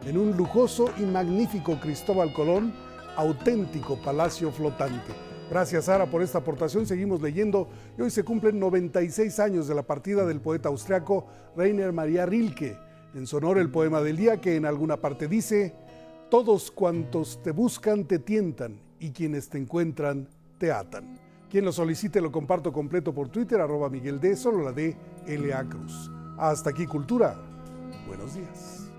[0.05, 2.74] en un lujoso y magnífico Cristóbal Colón,
[3.15, 5.13] auténtico palacio flotante.
[5.49, 6.86] Gracias Sara por esta aportación.
[6.86, 11.93] Seguimos leyendo y hoy se cumplen 96 años de la partida del poeta austriaco Rainer
[11.93, 12.78] Maria Rilke.
[13.15, 15.74] En su honor el poema del día que en alguna parte dice,
[16.30, 21.22] todos cuantos te buscan te tientan y quienes te encuentran te atan.
[21.54, 24.97] Quien lo solicite lo comparto completo por Twitter, arroba Miguel D, solo la D,
[25.28, 25.64] L.A.
[25.66, 26.10] Cruz.
[26.36, 27.39] Hasta aquí Cultura.
[28.08, 28.89] Buenos días.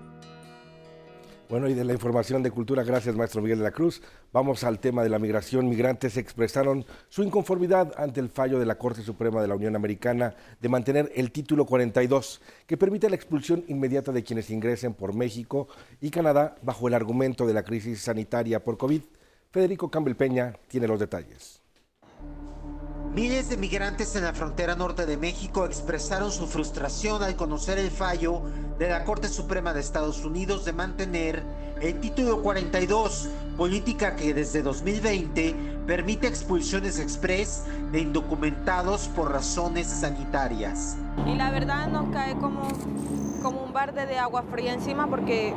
[1.49, 4.01] Bueno, y de la información de cultura, gracias maestro Miguel de la Cruz.
[4.31, 5.67] Vamos al tema de la migración.
[5.67, 10.33] Migrantes expresaron su inconformidad ante el fallo de la Corte Suprema de la Unión Americana
[10.61, 15.67] de mantener el título 42, que permite la expulsión inmediata de quienes ingresen por México
[15.99, 19.01] y Canadá bajo el argumento de la crisis sanitaria por COVID.
[19.51, 21.64] Federico Campbell Peña tiene los detalles.
[23.15, 27.89] Miles de migrantes en la frontera norte de México expresaron su frustración al conocer el
[27.89, 28.41] fallo
[28.77, 31.41] de la Corte Suprema de Estados Unidos de mantener
[31.79, 35.55] el título 42, política que desde 2020
[35.87, 37.63] permite expulsiones express
[37.93, 40.97] de indocumentados por razones sanitarias.
[41.25, 42.67] Y la verdad nos cae como,
[43.41, 45.53] como un barde de agua fría encima porque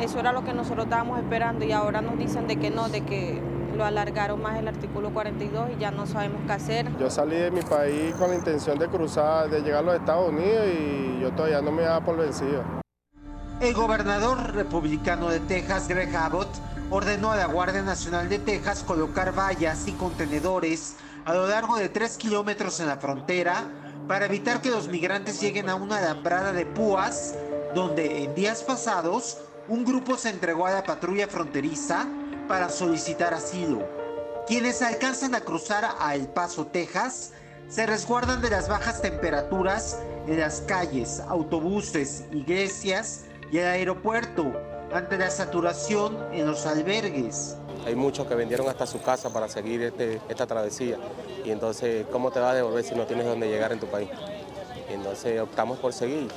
[0.00, 3.02] eso era lo que nosotros estábamos esperando y ahora nos dicen de que no, de
[3.02, 3.42] que
[3.74, 6.98] lo alargaron más el artículo 42 y ya no sabemos qué hacer.
[6.98, 10.28] Yo salí de mi país con la intención de cruzar, de llegar a los Estados
[10.30, 12.62] Unidos y yo todavía no me daba por vencido.
[13.60, 16.48] El gobernador republicano de Texas, Greg Abbott,
[16.90, 21.88] ordenó a la Guardia Nacional de Texas colocar vallas y contenedores a lo largo de
[21.88, 23.64] tres kilómetros en la frontera
[24.06, 27.34] para evitar que los migrantes lleguen a una alambrada de púas
[27.74, 32.06] donde en días pasados un grupo se entregó a la patrulla fronteriza
[32.46, 33.86] para solicitar asilo.
[34.46, 37.32] Quienes alcanzan a cruzar a El Paso, Texas,
[37.68, 44.52] se resguardan de las bajas temperaturas en las calles, autobuses, iglesias y el aeropuerto
[44.92, 47.56] ante la saturación en los albergues.
[47.86, 50.98] Hay muchos que vendieron hasta su casa para seguir este, esta travesía
[51.44, 54.08] y entonces, ¿cómo te vas a devolver si no tienes dónde llegar en tu país?
[54.90, 56.30] Y entonces optamos por seguir.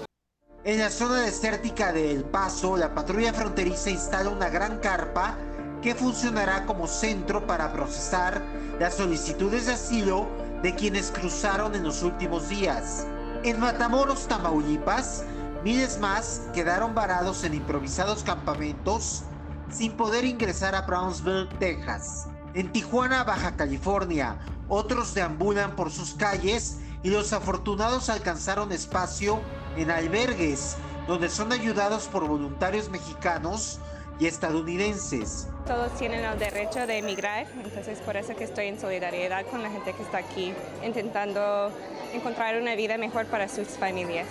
[0.64, 5.38] En la zona desértica de El Paso, la patrulla fronteriza instala una gran carpa
[5.82, 8.42] que funcionará como centro para procesar
[8.80, 10.28] las solicitudes de asilo
[10.62, 13.06] de quienes cruzaron en los últimos días.
[13.44, 15.24] En Matamoros, Tamaulipas,
[15.64, 19.24] miles más quedaron varados en improvisados campamentos
[19.70, 22.28] sin poder ingresar a Brownsville, Texas.
[22.54, 29.40] En Tijuana, Baja California, otros deambulan por sus calles y los afortunados alcanzaron espacio
[29.76, 33.80] en albergues, donde son ayudados por voluntarios mexicanos
[34.20, 35.48] y estadounidenses.
[35.66, 39.70] Todos tienen el derecho de emigrar, entonces por eso que estoy en solidaridad con la
[39.70, 40.54] gente que está aquí,
[40.84, 41.72] intentando
[42.14, 44.28] encontrar una vida mejor para sus familias.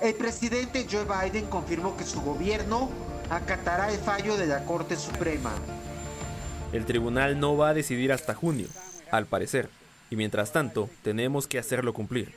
[0.00, 2.90] El presidente Joe Biden confirmó que su gobierno
[3.30, 5.52] acatará el fallo de la Corte Suprema.
[6.72, 8.66] El tribunal no va a decidir hasta junio,
[9.10, 9.70] al parecer,
[10.10, 12.34] y mientras tanto tenemos que hacerlo cumplir.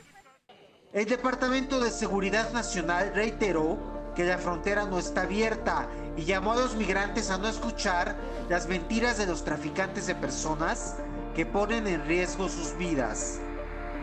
[0.92, 3.76] El Departamento de Seguridad Nacional reiteró
[4.14, 5.88] que la frontera no está abierta
[6.18, 8.16] y llamó a los migrantes a no escuchar
[8.48, 10.96] las mentiras de los traficantes de personas
[11.36, 13.38] que ponen en riesgo sus vidas.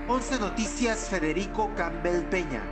[0.07, 2.63] 11 Noticias Federico Campbell Peña.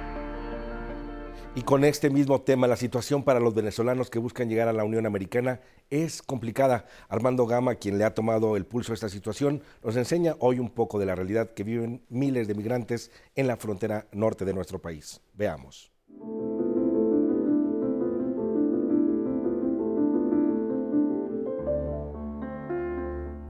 [1.56, 4.86] Y con este mismo tema, la situación para los venezolanos que buscan llegar a la
[4.86, 6.86] Unión Americana es complicada.
[7.10, 10.70] Armando Gama, quien le ha tomado el pulso a esta situación, nos enseña hoy un
[10.70, 14.82] poco de la realidad que viven miles de migrantes en la frontera norte de nuestro
[14.82, 15.22] país.
[15.34, 15.92] Veamos.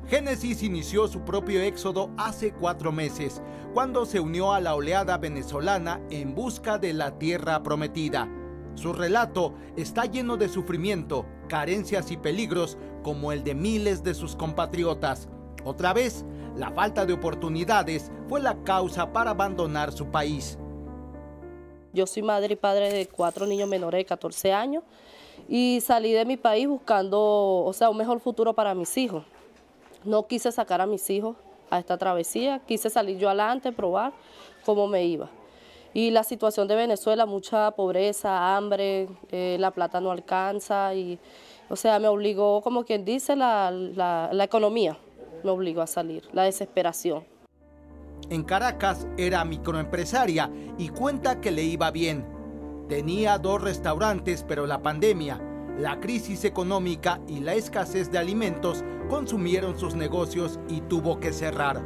[0.08, 3.42] Génesis inició su propio éxodo hace cuatro meses,
[3.74, 8.30] cuando se unió a la oleada venezolana en busca de la tierra prometida.
[8.76, 14.36] Su relato está lleno de sufrimiento, carencias y peligros como el de miles de sus
[14.36, 15.30] compatriotas.
[15.64, 16.26] Otra vez,
[16.58, 20.58] la falta de oportunidades fue la causa para abandonar su país.
[21.94, 24.84] Yo soy madre y padre de cuatro niños menores de 14 años
[25.48, 29.24] y salí de mi país buscando, o sea, un mejor futuro para mis hijos.
[30.06, 31.36] No quise sacar a mis hijos
[31.70, 34.14] a esta travesía, quise salir yo adelante, probar
[34.66, 35.30] cómo me iba.
[35.94, 41.20] Y la situación de Venezuela, mucha pobreza, hambre, eh, la plata no alcanza y,
[41.70, 44.98] o sea, me obligó, como quien dice, la, la economía,
[45.44, 47.24] me obligó a salir, la desesperación.
[48.30, 52.26] En Caracas era microempresaria y cuenta que le iba bien.
[52.90, 55.40] Tenía dos restaurantes, pero la pandemia
[55.78, 61.82] la crisis económica y la escasez de alimentos consumieron sus negocios y tuvo que cerrar.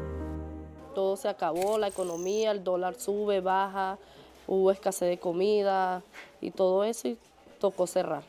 [0.94, 3.98] Todo se acabó, la economía, el dólar sube, baja,
[4.46, 6.04] hubo escasez de comida
[6.42, 7.18] y todo eso y
[7.60, 8.24] tocó cerrar.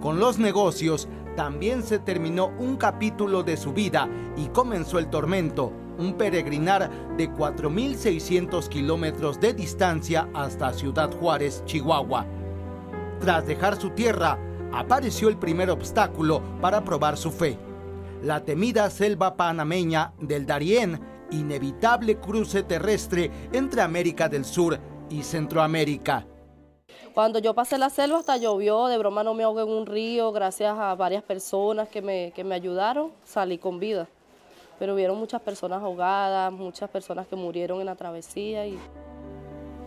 [0.00, 5.72] Con los negocios también se terminó un capítulo de su vida y comenzó el tormento,
[5.98, 12.26] un peregrinar de 4.600 kilómetros de distancia hasta Ciudad Juárez, Chihuahua
[13.24, 14.38] tras dejar su tierra,
[14.70, 17.56] apareció el primer obstáculo para probar su fe.
[18.22, 21.00] la temida selva panameña del Darién,
[21.30, 26.26] inevitable cruce terrestre entre América del Sur y Centroamérica.
[27.14, 30.30] Cuando yo pasé la selva hasta llovió, de broma no me ahogué en un río,
[30.30, 34.06] gracias a varias personas que me, que me ayudaron, salí con vida.
[34.78, 38.66] Pero hubieron muchas personas ahogadas, muchas personas que murieron en la travesía.
[38.66, 38.78] Y...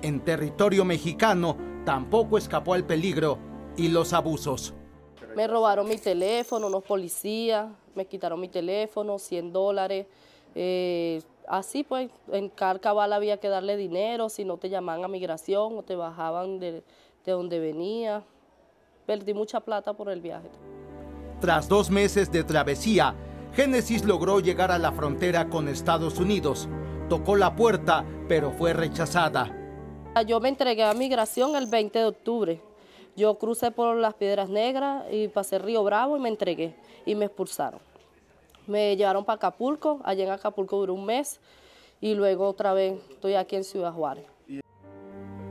[0.01, 3.38] En territorio mexicano tampoco escapó el peligro
[3.77, 4.73] y los abusos.
[5.38, 10.05] Me robaron mi teléfono, unos policías, me quitaron mi teléfono, 100 dólares.
[10.53, 15.77] Eh, así pues, en Carcabal había que darle dinero, si no te llamaban a migración
[15.77, 16.83] o te bajaban de,
[17.25, 18.21] de donde venía.
[19.05, 20.49] Perdí mucha plata por el viaje.
[21.39, 23.15] Tras dos meses de travesía,
[23.53, 26.67] Génesis logró llegar a la frontera con Estados Unidos.
[27.07, 29.56] Tocó la puerta, pero fue rechazada.
[30.26, 32.61] Yo me entregué a migración el 20 de octubre.
[33.15, 37.26] Yo crucé por las Piedras Negras y pasé Río Bravo y me entregué y me
[37.26, 37.80] expulsaron.
[38.65, 41.39] Me llevaron para Acapulco, allá en Acapulco duró un mes
[42.01, 44.26] y luego otra vez estoy aquí en Ciudad Juárez.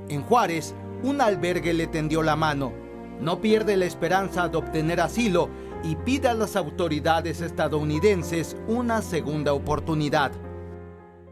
[0.08, 2.72] En Juárez, un albergue le tendió la mano.
[3.20, 5.48] No pierde la esperanza de obtener asilo
[5.82, 10.32] y pide a las autoridades estadounidenses una segunda oportunidad.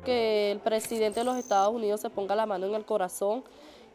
[0.04, 3.44] Que el presidente de los Estados Unidos se ponga la mano en el corazón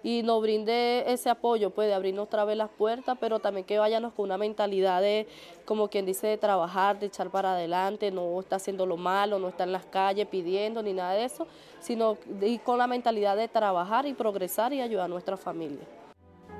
[0.04, 4.14] y nos brinde ese apoyo, puede abrirnos otra vez las puertas, pero también que vayamos
[4.14, 5.28] con una mentalidad de,
[5.66, 9.50] como quien dice, de trabajar, de echar para adelante, no está haciendo lo malo, no
[9.50, 11.48] está en las calles pidiendo ni nada de eso,
[11.80, 15.86] sino ir con la mentalidad de trabajar y progresar y ayudar a nuestra familia.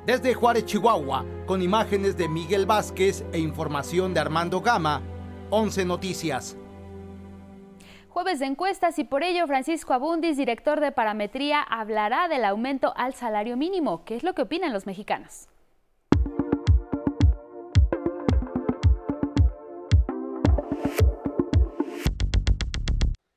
[0.06, 5.02] Desde Juárez, Chihuahua, con imágenes de Miguel Vázquez e información de Armando Gama,
[5.50, 6.58] 11 Noticias.
[8.22, 13.14] Jueves de encuestas y por ello Francisco Abundis, director de parametría, hablará del aumento al
[13.14, 14.04] salario mínimo.
[14.04, 15.48] ¿Qué es lo que opinan los mexicanos?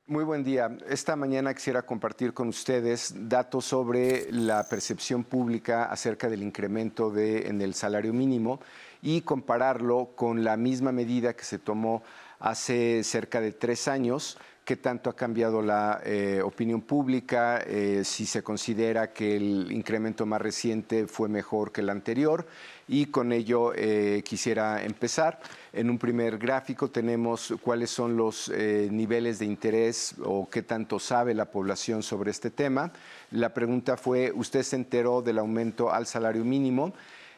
[0.05, 0.77] Muy buen día.
[0.89, 7.47] Esta mañana quisiera compartir con ustedes datos sobre la percepción pública acerca del incremento de,
[7.47, 8.59] en el salario mínimo
[9.01, 12.03] y compararlo con la misma medida que se tomó
[12.39, 18.25] hace cerca de tres años qué tanto ha cambiado la eh, opinión pública, eh, si
[18.25, 22.47] se considera que el incremento más reciente fue mejor que el anterior
[22.87, 25.39] y con ello eh, quisiera empezar.
[25.73, 31.33] En un primer gráfico tenemos cuáles son los niveles de interés o qué tanto sabe
[31.33, 32.91] la población sobre este tema.
[33.31, 36.93] La pregunta fue, ¿usted se enteró del aumento al salario mínimo?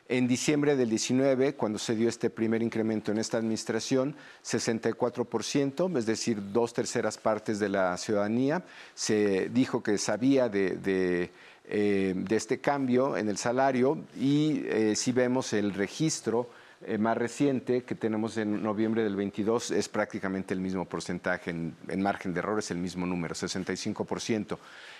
[0.07, 6.05] En diciembre del 19, cuando se dio este primer incremento en esta administración, 64%, es
[6.05, 11.31] decir, dos terceras partes de la ciudadanía, se dijo que sabía de,
[11.67, 16.49] eh, este cambio en el salario y eh, si vemos el registro
[16.87, 21.75] eh, más reciente que tenemos en noviembre del 22 es prácticamente el mismo porcentaje, en,
[21.87, 24.57] en margen de error es el mismo número, 65%.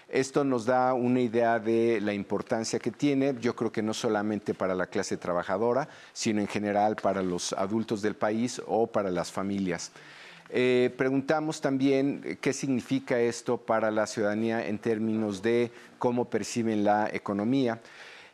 [0.09, 4.53] Esto nos da una idea de la importancia que tiene, yo creo que no solamente
[4.53, 9.31] para la clase trabajadora, sino en general para los adultos del país o para las
[9.31, 9.91] familias.
[10.49, 16.83] Eh, preguntamos también eh, qué significa esto para la ciudadanía en términos de cómo perciben
[16.83, 17.81] la economía.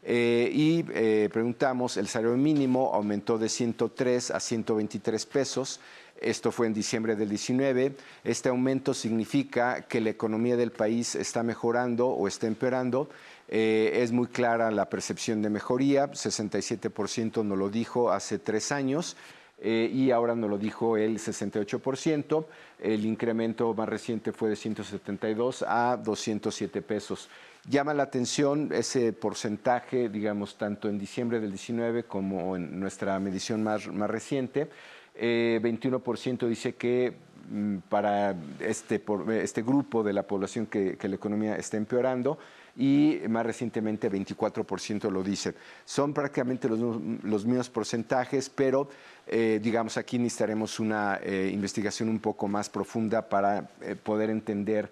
[0.04, 0.84] Eh, y
[1.30, 5.80] preguntamos, el salario mínimo aumentó de 103 a 123 pesos
[6.22, 7.96] esto fue en diciembre del 19.
[8.24, 13.10] Este aumento significa que la economía del país está mejorando o está empeorando.
[13.48, 19.18] Eh, es muy clara la percepción de mejoría, 67% nos lo dijo hace tres años
[19.60, 22.46] eh, y ahora nos lo dijo el 68%.
[22.80, 27.30] El incremento más reciente fue de 172 a 207 pesos.
[27.70, 33.62] Llama la atención ese porcentaje, digamos, tanto en diciembre del 19 como en nuestra medición
[33.62, 34.68] más, más reciente.
[35.16, 37.14] 21% eh, dice que
[37.52, 39.04] mm, para este,
[39.44, 42.40] este grupo de la población que, la economía está empeorando
[42.76, 45.54] y más recientemente 24% lo dice.
[45.86, 48.90] Son prácticamente los, mismos porcentajes, pero
[49.28, 53.68] eh, digamos aquí necesitaremos una eh, investigación un poco más profunda para
[54.02, 54.90] poder entender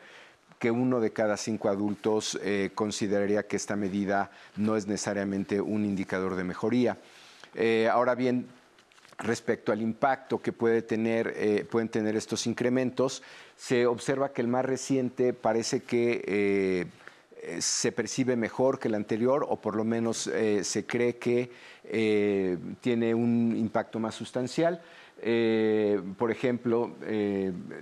[0.60, 2.38] que uno de cada cinco adultos
[2.76, 6.98] consideraría que esta medida no es necesariamente un indicador de mejoría.
[7.90, 8.48] ahora bien,
[9.20, 13.22] respecto al impacto que eh, pueden tener estos incrementos,
[13.56, 19.46] se observa que el más reciente parece que eh, se percibe mejor que el anterior
[19.48, 21.52] o por lo menos eh, se cree que
[22.82, 24.80] tiene un impacto más sustancial.
[26.18, 26.96] Por ejemplo,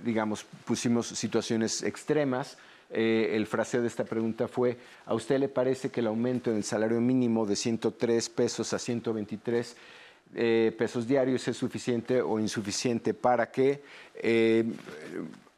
[0.02, 2.58] digamos, pusimos situaciones extremas.
[2.90, 6.64] el fraseo de esta pregunta fue, ¿a usted le parece que el aumento en el
[6.64, 9.76] salario mínimo de 103 pesos a 123
[10.34, 13.82] eh, pesos diarios es suficiente o insuficiente para que
[14.14, 14.64] eh,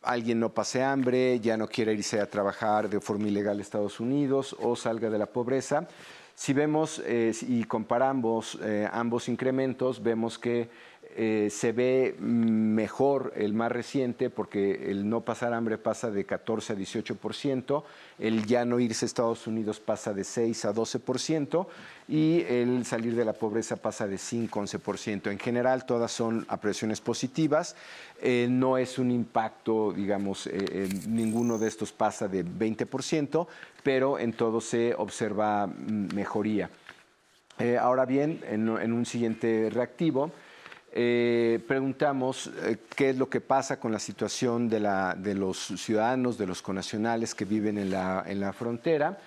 [0.02, 3.98] alguien no pase hambre, ya no quiera irse a trabajar de forma ilegal a Estados
[3.98, 5.88] Unidos o salga de la pobreza.
[6.36, 8.58] Si vemos eh, y comparamos
[8.92, 10.68] ambos incrementos, vemos que
[11.16, 16.72] eh, se ve mejor el más reciente porque el no pasar hambre pasa de 14
[16.72, 17.82] a 18%,
[18.20, 21.66] el ya no irse a Estados Unidos pasa de 6 a 12%
[22.06, 25.30] y el salir de la pobreza pasa de 5 a 11%.
[25.32, 27.74] En general todas son apreciaciones positivas,
[28.22, 33.48] eh, no es un impacto, digamos, eh, ninguno de estos pasa de 20%,
[33.82, 36.70] pero en todo se observa mm, mejoría.
[37.78, 40.32] ahora bien, en un siguiente reactivo,
[40.92, 44.80] eh, preguntamos eh, qué es lo que pasa con la situación de,
[45.34, 49.18] los ciudadanos, de los conacionales que viven en la, frontera.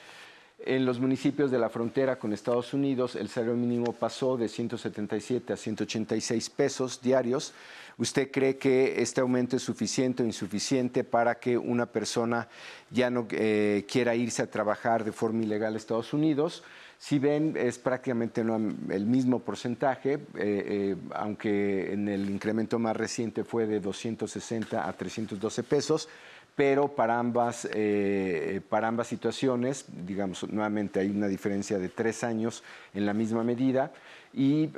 [0.66, 5.54] En los municipios de la frontera con Estados Unidos, el salario mínimo pasó de 177
[5.54, 7.54] a 186 pesos diarios.
[7.98, 12.48] ¿Usted cree que este aumento es suficiente o insuficiente para que una persona
[12.90, 16.64] ya no eh, quiera irse a trabajar de forma ilegal a Estados Unidos?
[17.04, 23.44] Si ven, es prácticamente el mismo porcentaje, eh, eh, aunque en el incremento más reciente
[23.44, 26.08] fue de 260 a 312 pesos,
[26.56, 32.64] pero para ambas, eh, para ambas situaciones, digamos, nuevamente hay una diferencia de tres años
[32.94, 33.92] en la misma medida
[34.34, 34.70] y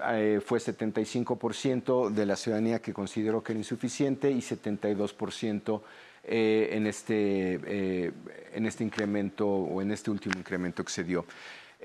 [0.43, 5.81] fue 75% de la ciudadanía que consideró que era insuficiente y 72%
[6.27, 8.11] en, este,
[8.51, 11.23] en este incremento o en este último incremento que se dio.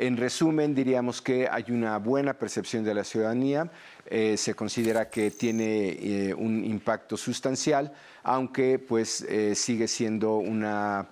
[0.00, 3.70] En resumen, diríamos que hay una buena percepción de la ciudadanía,
[4.06, 7.92] eh, se considera que tiene eh, un impacto sustancial,
[8.22, 11.06] aunque pues eh, sigue siendo una,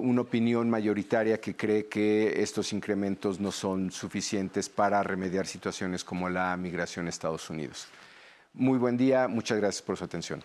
[0.00, 6.30] una opinión mayoritaria que cree que estos incrementos no son suficientes para remediar situaciones como
[6.30, 7.88] la migración a Estados Unidos.
[8.54, 10.42] Muy buen día, muchas gracias por su atención.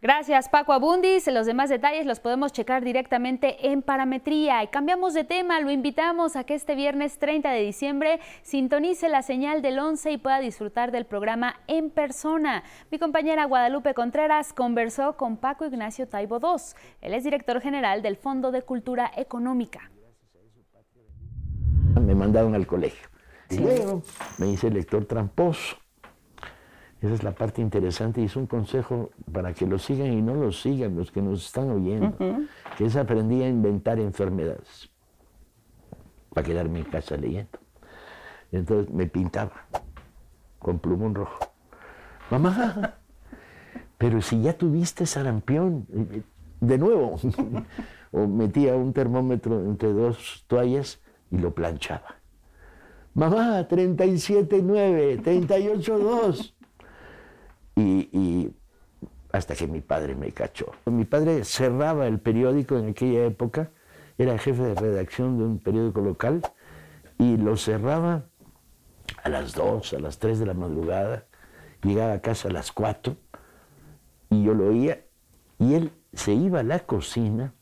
[0.00, 1.26] Gracias Paco Abundis.
[1.26, 4.62] Los demás detalles los podemos checar directamente en Parametría.
[4.62, 9.22] Y cambiamos de tema, lo invitamos a que este viernes 30 de diciembre sintonice la
[9.22, 12.62] señal del 11 y pueda disfrutar del programa en persona.
[12.92, 16.62] Mi compañera Guadalupe Contreras conversó con Paco Ignacio Taibo II.
[17.00, 19.90] Él es director general del Fondo de Cultura Económica.
[22.00, 23.08] Me mandaron al colegio.
[23.50, 24.02] Y luego
[24.38, 25.76] me hice lector tramposo
[27.00, 30.34] esa es la parte interesante y es un consejo para que lo sigan y no
[30.34, 32.16] lo sigan los que nos están oyendo,
[32.76, 34.90] que es aprendí a inventar enfermedades
[36.34, 37.58] para quedarme en casa leyendo.
[38.50, 39.52] Entonces me pintaba
[40.58, 41.38] con plumón rojo.
[42.30, 42.94] Mamá,
[43.96, 45.86] pero si ya tuviste sarampión,
[46.60, 47.16] de nuevo,
[48.10, 52.16] o metía un termómetro entre dos toallas y lo planchaba.
[53.14, 56.57] Mamá, 37.9, 38.2
[57.80, 58.54] y,
[59.32, 60.72] hasta que mi padre me cachó.
[60.86, 63.70] Mi padre cerraba el periódico en aquella época,
[64.16, 66.42] era jefe de redacción de un periódico local
[67.18, 68.24] y lo cerraba
[69.22, 71.26] a las 2, a las 3 de la madrugada,
[71.82, 73.16] llegaba a casa a las 4
[74.30, 75.04] y yo lo oía
[75.58, 77.52] y él se iba a la cocina,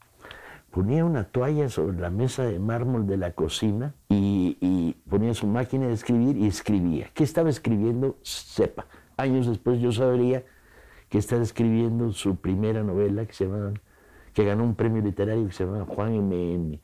[0.70, 5.46] ponía una toalla sobre la mesa de mármol de la cocina y, y ponía su
[5.46, 7.10] máquina de escribir y escribía.
[7.12, 8.18] ¿Qué estaba escribiendo?
[8.22, 8.86] Sepa
[9.16, 10.44] años después yo sabría
[11.08, 13.74] que está escribiendo su primera novela que se llama,
[14.34, 16.80] que ganó un premio literario que se llama Juan M.M.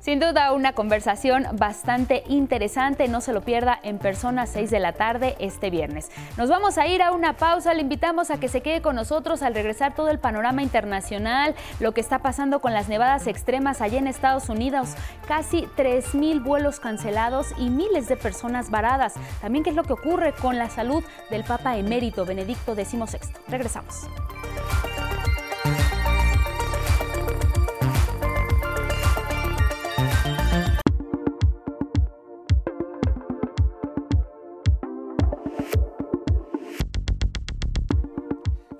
[0.00, 4.94] Sin duda una conversación bastante interesante, no se lo pierda en persona 6 de la
[4.94, 6.10] tarde este viernes.
[6.38, 9.42] Nos vamos a ir a una pausa, le invitamos a que se quede con nosotros
[9.42, 13.98] al regresar todo el panorama internacional, lo que está pasando con las nevadas extremas allá
[13.98, 14.94] en Estados Unidos,
[15.28, 19.14] casi 3.000 vuelos cancelados y miles de personas varadas.
[19.40, 23.18] También qué es lo que ocurre con la salud del Papa emérito Benedicto XVI.
[23.48, 24.08] Regresamos.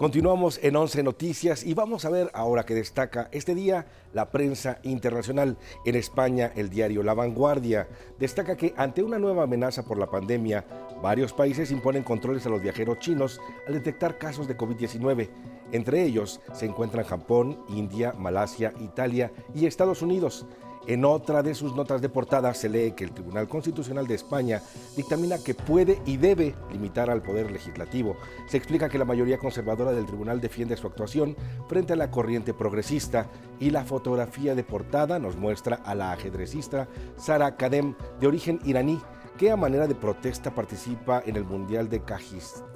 [0.01, 3.85] Continuamos en 11 Noticias y vamos a ver ahora que destaca este día
[4.15, 5.59] la prensa internacional.
[5.85, 7.87] En España, el diario La Vanguardia
[8.19, 10.65] destaca que ante una nueva amenaza por la pandemia,
[11.03, 15.29] varios países imponen controles a los viajeros chinos al detectar casos de COVID-19.
[15.71, 20.47] Entre ellos se encuentran Japón, India, Malasia, Italia y Estados Unidos.
[20.87, 24.63] En otra de sus notas de portada se lee que el Tribunal Constitucional de España
[24.97, 28.17] dictamina que puede y debe limitar al poder legislativo.
[28.49, 31.37] Se explica que la mayoría conservadora del tribunal defiende su actuación
[31.69, 33.27] frente a la corriente progresista
[33.59, 39.01] y la fotografía de portada nos muestra a la ajedrecista Sara Kadem, de origen iraní,
[39.37, 42.03] que a manera de protesta participa en el Mundial de,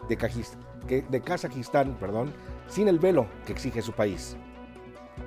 [0.09, 1.97] de, Kazajistán
[2.69, 4.37] sin el velo que exige su país.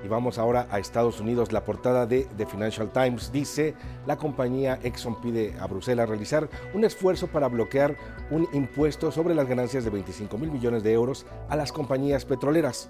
[0.04, 1.52] Y vamos ahora a Estados Unidos.
[1.52, 3.74] La portada de The Financial Times dice,
[4.06, 7.96] la compañía Exxon pide a Bruselas realizar un esfuerzo para bloquear
[8.30, 12.90] un impuesto sobre las ganancias de 25 mil millones de euros a las compañías petroleras.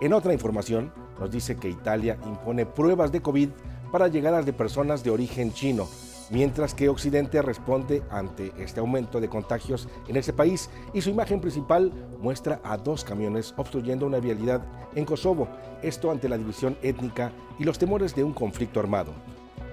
[0.00, 3.48] En otra información, nos dice que Italia impone pruebas de COVID
[3.92, 5.88] para llegadas de personas de origen chino
[6.30, 11.40] mientras que Occidente responde ante este aumento de contagios en ese país y su imagen
[11.40, 14.62] principal muestra a dos camiones obstruyendo una vialidad
[14.94, 15.48] en Kosovo,
[15.82, 19.12] esto ante la división étnica y los temores de un conflicto armado.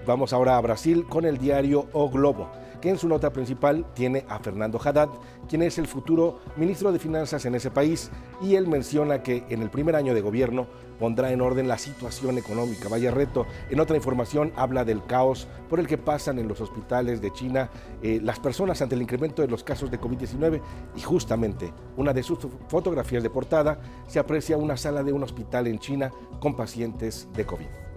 [0.05, 2.49] Vamos ahora a Brasil con el diario O Globo
[2.81, 5.09] que en su nota principal tiene a Fernando Haddad,
[5.47, 8.09] quien es el futuro ministro de Finanzas en ese país,
[8.41, 10.67] y él menciona que en el primer año de gobierno
[11.01, 12.87] pondrá en orden la situación económica.
[12.87, 13.47] Vaya reto.
[13.71, 17.71] En otra información habla del caos por el que pasan en los hospitales de China
[18.03, 20.61] eh, las personas ante el incremento de los casos de COVID-19
[20.95, 22.37] y justamente una de sus
[22.67, 27.45] fotografías de portada se aprecia una sala de un hospital en China con pacientes de
[27.47, 27.90] COVID.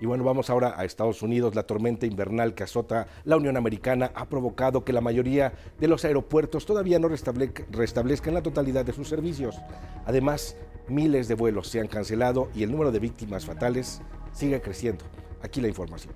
[0.00, 1.54] Y bueno, vamos ahora a Estados Unidos.
[1.54, 6.04] La tormenta invernal que azota la Unión Americana ha provocado que la mayoría de los
[6.04, 9.56] aeropuertos todavía no restablezcan la totalidad de sus servicios.
[10.04, 10.56] Además,
[10.88, 15.04] miles de vuelos se han cancelado y el número de víctimas fatales sigue creciendo.
[15.42, 16.14] Aquí la información.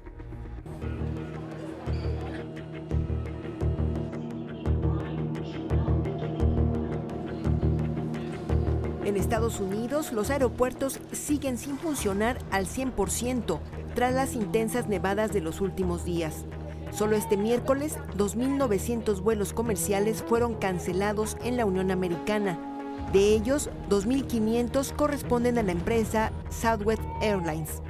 [9.10, 13.58] En Estados Unidos, los aeropuertos siguen sin funcionar al 100%
[13.96, 16.44] tras las intensas nevadas de los últimos días.
[16.92, 22.56] Solo este miércoles, 2.900 vuelos comerciales fueron cancelados en la Unión Americana.
[23.12, 27.82] De ellos, 2.500 corresponden a la empresa Southwest Airlines.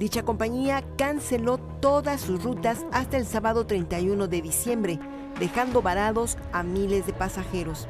[0.00, 4.98] Dicha compañía canceló todas sus rutas hasta el sábado 31 de diciembre,
[5.38, 7.86] dejando varados a miles de pasajeros.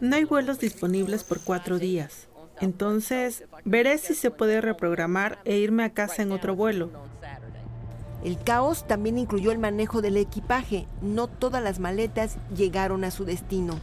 [0.00, 2.28] No hay vuelos disponibles por cuatro días.
[2.60, 6.90] Entonces, veré si se puede reprogramar e irme a casa en otro vuelo.
[8.22, 10.86] El caos también incluyó el manejo del equipaje.
[11.02, 13.78] No todas las maletas llegaron a su destino.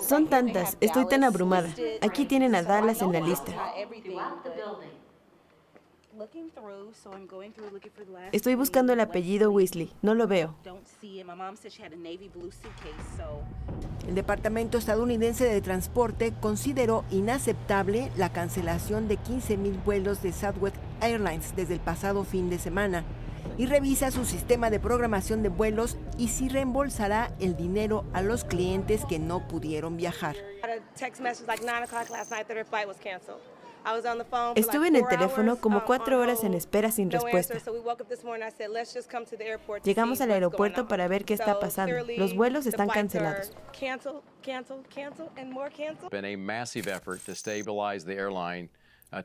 [0.00, 1.68] Son tantas, estoy tan abrumada.
[2.00, 3.52] Aquí tienen a Dallas en la lista.
[8.32, 10.54] Estoy buscando el apellido Weasley, no lo veo.
[14.08, 21.54] El Departamento estadounidense de Transporte consideró inaceptable la cancelación de 15.000 vuelos de Southwest Airlines
[21.54, 23.04] desde el pasado fin de semana
[23.58, 28.44] y revisa su sistema de programación de vuelos y si reembolsará el dinero a los
[28.44, 30.36] clientes que no pudieron viajar.
[34.56, 37.54] Estuve en el teléfono como cuatro horas en espera sin respuesta.
[39.84, 41.94] Llegamos al aeropuerto para ver qué está pasando.
[42.16, 43.52] Los vuelos están cancelados.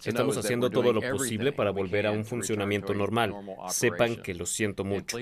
[0.04, 3.34] Estamos haciendo todo lo posible para volver a un funcionamiento normal.
[3.70, 5.18] Sepan que lo siento mucho.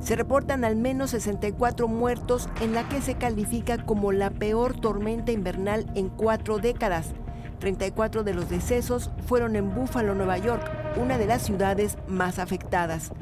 [0.00, 5.30] Se reportan al menos 64 muertos en la que se califica como la peor tormenta
[5.30, 7.12] invernal en cuatro décadas.
[7.58, 13.12] 34 de los decesos fueron en Buffalo, Nueva York, una de las ciudades más afectadas.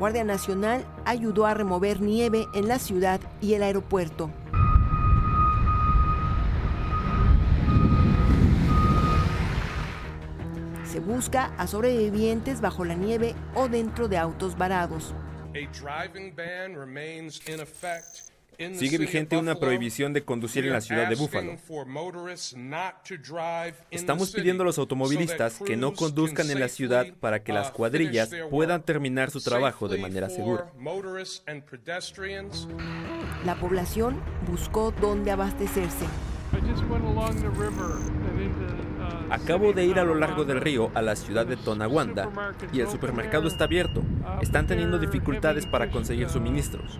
[0.00, 4.30] Guardia Nacional ayudó a remover nieve en la ciudad y el aeropuerto.
[10.90, 15.14] Se busca a sobrevivientes bajo la nieve o dentro de autos varados.
[18.74, 21.56] Sigue vigente una prohibición de conducir en la ciudad de Búfalo.
[23.90, 28.30] Estamos pidiendo a los automovilistas que no conduzcan en la ciudad para que las cuadrillas
[28.50, 30.70] puedan terminar su trabajo de manera segura.
[33.44, 36.06] La población buscó dónde abastecerse.
[39.30, 42.28] Acabo de ir a lo largo del río a la ciudad de Tonawanda
[42.72, 44.02] y el supermercado está abierto.
[44.40, 46.98] Están teniendo dificultades para conseguir suministros.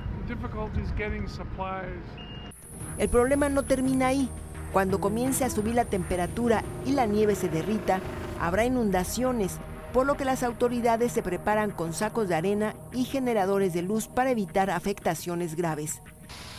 [2.98, 4.28] El problema no termina ahí.
[4.72, 8.00] Cuando comience a subir la temperatura y la nieve se derrita,
[8.40, 9.58] habrá inundaciones,
[9.92, 14.06] por lo que las autoridades se preparan con sacos de arena y generadores de luz
[14.06, 16.00] para evitar afectaciones graves.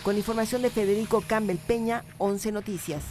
[0.03, 3.03] Con información de Federico Campbell Peña, 11 Noticias.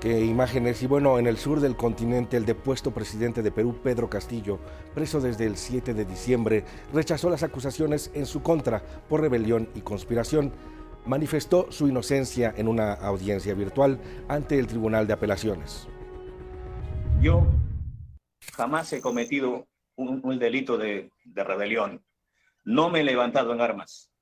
[0.00, 0.80] Qué imágenes.
[0.84, 4.60] Y bueno, en el sur del continente, el depuesto presidente de Perú, Pedro Castillo,
[4.94, 9.80] preso desde el 7 de diciembre, rechazó las acusaciones en su contra por rebelión y
[9.80, 10.52] conspiración.
[11.04, 15.88] Manifestó su inocencia en una audiencia virtual ante el Tribunal de Apelaciones.
[17.20, 17.44] Yo
[18.56, 22.04] jamás he cometido un, delito de, de rebelión.
[22.64, 24.12] No me he levantado en armas.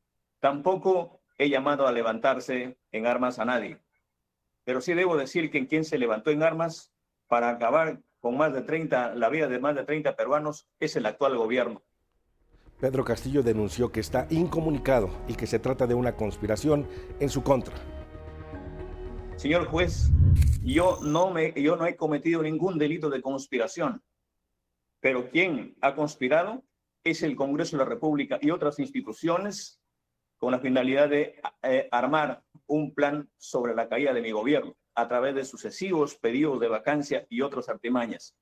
[0.41, 3.79] Tampoco he llamado a levantarse en armas a nadie
[4.67, 6.93] pero sí debo decir que quien se levantó en armas
[7.29, 11.07] para acabar con más de 30, la vida de más de 30 peruanos es el
[11.07, 11.85] actual gobierno.
[12.81, 16.89] Pedro Castillo denunció que está incomunicado y que se trata de una conspiración
[17.21, 17.77] en su contra.
[19.37, 20.11] Señor juez,
[20.65, 24.03] yo no, me, yo no he cometido ningún delito de conspiración,
[24.99, 26.65] pero quien ha conspirado
[27.05, 29.81] es el Congreso de la República y otras instituciones
[30.39, 35.09] con la finalidad de eh, armar un plan sobre la caída de mi gobierno a
[35.09, 38.35] través de sucesivos pedidos de vacancia y otras artimañas.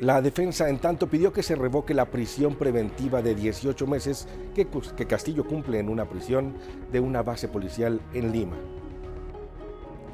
[0.00, 5.06] La defensa, en tanto, pidió que se revoque la prisión preventiva de 18 meses que
[5.06, 6.54] Castillo cumple en una prisión
[6.90, 8.56] de una base policial en Lima.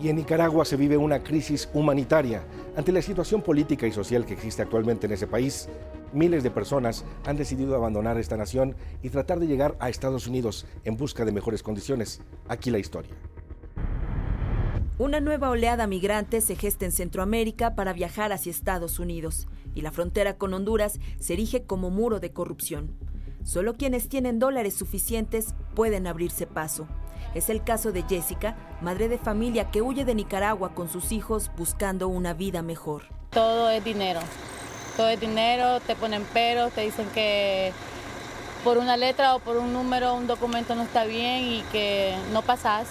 [0.00, 2.42] Y en Nicaragua se vive una crisis humanitaria.
[2.76, 5.68] Ante la situación política y social que existe actualmente en ese país,
[6.12, 10.66] miles de personas han decidido abandonar esta nación y tratar de llegar a Estados Unidos
[10.84, 12.20] en busca de mejores condiciones.
[12.48, 13.12] Aquí la historia.
[14.98, 19.90] Una nueva oleada migrante se gesta en Centroamérica para viajar hacia Estados Unidos y la
[19.90, 22.94] frontera con Honduras se erige como muro de corrupción.
[23.42, 26.86] Solo quienes tienen dólares suficientes pueden abrirse paso.
[27.34, 31.50] Es el caso de Jessica, madre de familia que huye de Nicaragua con sus hijos
[31.56, 33.04] buscando una vida mejor.
[33.30, 34.20] Todo es dinero
[34.96, 37.72] todo es dinero, te ponen peros, te dicen que
[38.64, 42.42] por una letra o por un número un documento no está bien y que no
[42.42, 42.86] pasas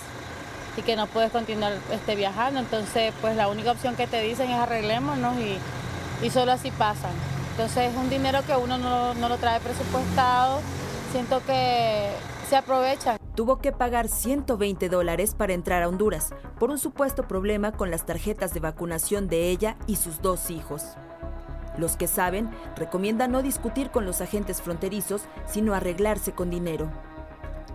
[0.77, 2.59] y que no puedes continuar este, viajando.
[2.59, 5.57] Entonces, pues la única opción que te dicen es arreglémonos y,
[6.25, 7.11] y solo así pasan.
[7.51, 10.59] Entonces es un dinero que uno no, no lo trae presupuestado.
[11.11, 12.09] Siento que
[12.49, 13.17] se aprovechan.
[13.35, 18.05] Tuvo que pagar 120 dólares para entrar a Honduras por un supuesto problema con las
[18.05, 20.83] tarjetas de vacunación de ella y sus dos hijos.
[21.81, 26.91] Los que saben recomiendan no discutir con los agentes fronterizos, sino arreglarse con dinero.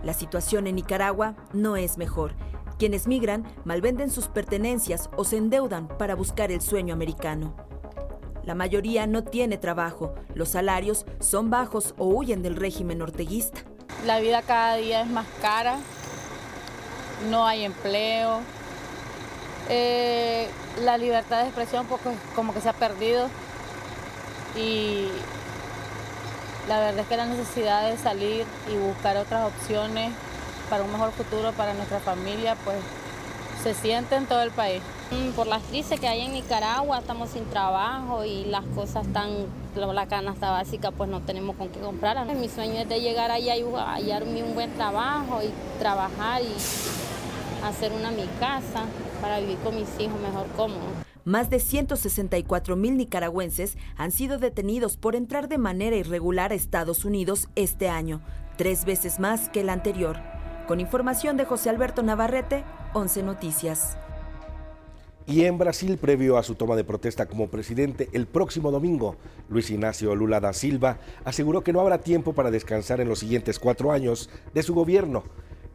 [0.01, 2.31] La situación en Nicaragua no es mejor.
[2.79, 7.53] Quienes migran malvenden sus pertenencias o se endeudan para buscar el sueño americano.
[8.45, 13.59] La mayoría no tiene trabajo, los salarios son bajos o huyen del régimen orteguista.
[14.05, 15.79] La vida cada día es más cara,
[17.29, 18.39] no hay empleo,
[19.67, 20.47] eh,
[20.85, 23.27] la libertad de expresión poco, como que se ha perdido
[24.55, 25.07] y
[26.67, 30.11] la verdad es que la necesidad de salir y buscar otras opciones
[30.69, 32.77] para un mejor futuro para nuestra familia, pues
[33.63, 34.81] se siente en todo el país.
[35.11, 39.29] Mm, por las crisis que hay en Nicaragua, estamos sin trabajo y las cosas están,
[39.75, 42.25] la canasta básica, pues no tenemos con qué comprar.
[42.35, 46.53] Mi sueño es de llegar allá y hallarme un buen trabajo y trabajar y
[47.65, 48.83] hacer una mi casa
[49.21, 51.06] para vivir con mis hijos mejor cómodo.
[51.27, 57.03] Más de 164 mil nicaragüenses han sido detenidos por entrar de manera irregular a Estados
[57.03, 58.21] Unidos este año,
[58.55, 60.15] tres veces más que el anterior.
[60.69, 62.63] Con información de José Alberto Navarrete,
[62.93, 63.97] 11 Noticias.
[65.25, 69.17] Y en Brasil, previo a su toma de protesta como presidente el próximo domingo,
[69.49, 73.59] Luis Ignacio Lula da Silva aseguró que no habrá tiempo para descansar en los siguientes
[73.59, 75.25] cuatro años de su gobierno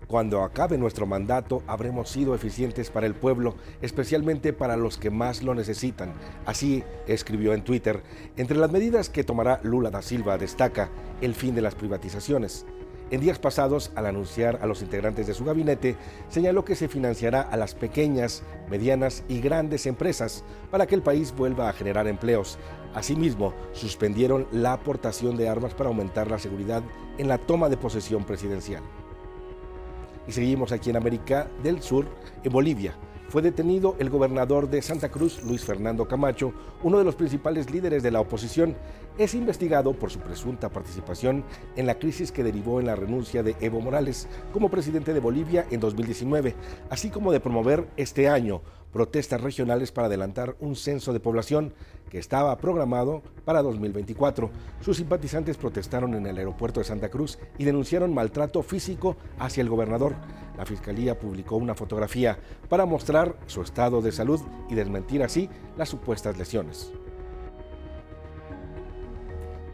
[0.06, 5.42] cuando acabe nuestro mandato habremos sido eficientes para el pueblo, especialmente para los que más
[5.42, 6.12] lo necesitan.
[6.46, 8.02] Así escribió en Twitter.
[8.36, 10.90] Entre las medidas que tomará Lula da Silva destaca
[11.20, 12.66] el fin de las privatizaciones.
[13.12, 15.96] En días pasados, al anunciar a los integrantes de su gabinete,
[16.30, 21.34] señaló que se financiará a las pequeñas, medianas y grandes empresas para que el país
[21.36, 22.58] vuelva a generar empleos.
[22.94, 26.82] Asimismo, suspendieron la aportación de armas para aumentar la seguridad
[27.18, 28.82] en la toma de posesión presidencial.
[30.26, 32.06] Y seguimos aquí en América del Sur,
[32.42, 32.94] en Bolivia.
[33.32, 36.52] Fue detenido el gobernador de Santa Cruz, Luis Fernando Camacho,
[36.82, 38.76] uno de los principales líderes de la oposición.
[39.16, 41.42] Es investigado por su presunta participación
[41.74, 45.66] en la crisis que derivó en la renuncia de Evo Morales como presidente de Bolivia
[45.70, 46.54] en 2019,
[46.90, 48.60] así como de promover este año
[48.92, 51.72] protestas regionales para adelantar un censo de población
[52.10, 54.50] que estaba programado para 2024.
[54.82, 59.70] Sus simpatizantes protestaron en el aeropuerto de Santa Cruz y denunciaron maltrato físico hacia el
[59.70, 60.14] gobernador.
[60.58, 62.38] La fiscalía publicó una fotografía
[62.68, 66.92] para mostrar su estado de salud y desmentir así las supuestas lesiones.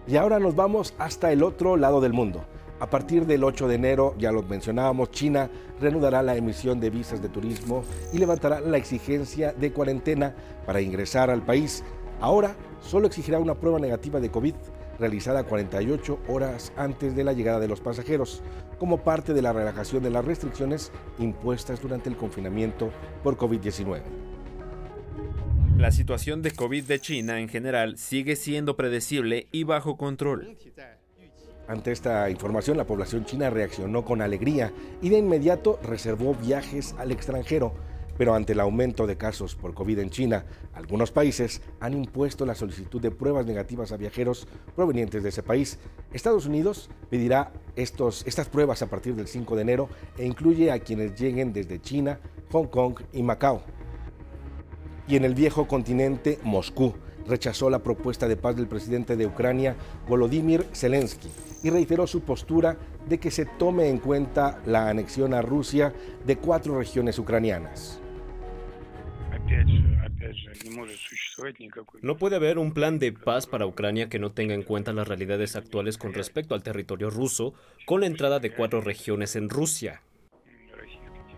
[0.07, 2.45] Y ahora nos vamos hasta el otro lado del mundo.
[2.81, 5.51] A partir del 8 de enero, ya lo mencionábamos, China
[5.81, 11.29] reanudará la emisión de visas de turismo y levantará la exigencia de cuarentena para ingresar
[11.29, 11.83] al país.
[12.20, 14.55] Ahora solo exigirá una prueba negativa de COVID
[14.99, 18.43] realizada 48 horas antes de la llegada de los pasajeros,
[18.79, 22.91] como parte de la relajación de las restricciones impuestas durante el confinamiento
[23.22, 24.03] por COVID-19.
[25.76, 30.57] La situación de COVID de China en general sigue siendo predecible y bajo control.
[31.69, 37.12] Ante esta información, la población china reaccionó con alegría y de inmediato reservó viajes al
[37.12, 37.75] extranjero.
[38.16, 42.55] Pero ante el aumento de casos por COVID en China, algunos países han impuesto la
[42.55, 45.79] solicitud de pruebas negativas a viajeros provenientes de ese país.
[46.11, 50.81] Estados Unidos pedirá estos, estas pruebas a partir del 5 de enero e incluye a
[50.81, 52.19] quienes lleguen desde China,
[52.51, 53.62] Hong Kong y Macao.
[55.07, 56.95] Y en el viejo continente, Moscú
[57.29, 59.76] rechazó la propuesta de paz del presidente de Ucrania,
[60.09, 61.29] Volodymyr Zelensky,
[61.62, 62.76] y reiteró su postura
[63.09, 65.93] de que se tome en cuenta la anexión a Rusia
[66.24, 68.01] de cuatro regiones ucranianas.
[72.03, 75.09] No puede haber un plan de paz para Ucrania que no tenga en cuenta las
[75.09, 77.55] realidades actuales con respecto al territorio ruso,
[77.87, 80.03] con la entrada de cuatro regiones en Rusia.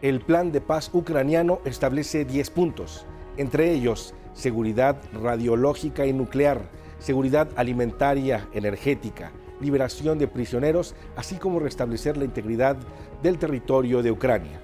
[0.03, 6.63] El plan de paz ucraniano establece 10 puntos, entre ellos seguridad radiológica y nuclear,
[6.99, 12.77] seguridad alimentaria, energética, liberación de prisioneros, así como restablecer la integridad
[13.23, 14.61] del territorio de Ucrania.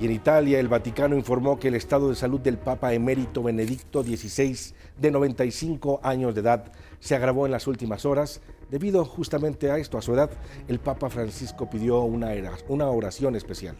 [0.00, 4.02] Y en Italia, el Vaticano informó que el estado de salud del Papa emérito Benedicto
[4.02, 8.40] XVI, de 95 años de edad, se agravó en las últimas horas.
[8.68, 10.30] Debido justamente a esto, a su edad,
[10.66, 12.32] el Papa Francisco pidió una,
[12.66, 13.76] una oración especial.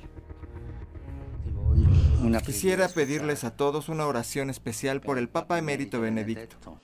[2.45, 6.81] Quisiera pedirles a todos una oración especial por el Papa Emérito Benedicto,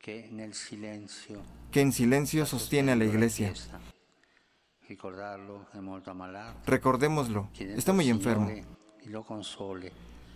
[0.00, 3.52] que en silencio sostiene a la Iglesia.
[6.66, 8.50] Recordémoslo, está muy enfermo,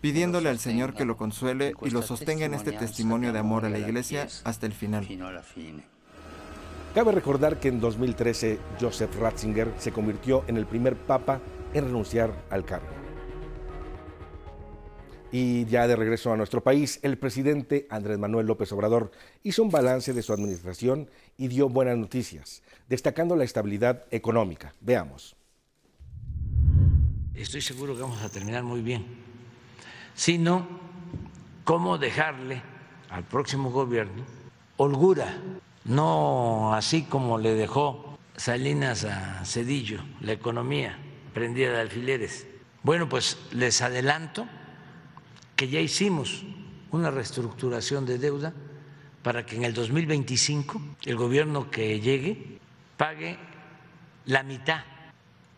[0.01, 3.71] pidiéndole al Señor que lo consuele y lo sostenga en este testimonio de amor a
[3.71, 5.09] la Iglesia hasta el final.
[6.95, 11.41] Cabe recordar que en 2013 Joseph Ratzinger se convirtió en el primer papa
[11.73, 13.04] en renunciar al cargo.
[15.37, 19.11] Y ya de regreso a nuestro país, el presidente Andrés Manuel López Obrador
[19.43, 24.75] hizo un balance de su administración y dio buenas noticias, destacando la estabilidad económica.
[24.81, 25.35] Veamos.
[27.35, 29.05] Estoy seguro que vamos a terminar muy bien,
[30.15, 30.69] sino
[31.65, 32.63] cómo dejarle
[33.11, 34.25] al próximo gobierno
[34.77, 35.37] holgura,
[35.85, 40.97] no así como le dejó Salinas a Cedillo, la economía
[41.33, 42.47] prendida de alfileres.
[42.85, 44.47] Bueno, pues les adelanto
[45.57, 46.45] que ya hicimos
[46.91, 48.55] una reestructuración de deuda
[49.23, 52.59] para que en el 2025 el gobierno que llegue
[52.97, 53.39] pague
[54.27, 54.85] la mitad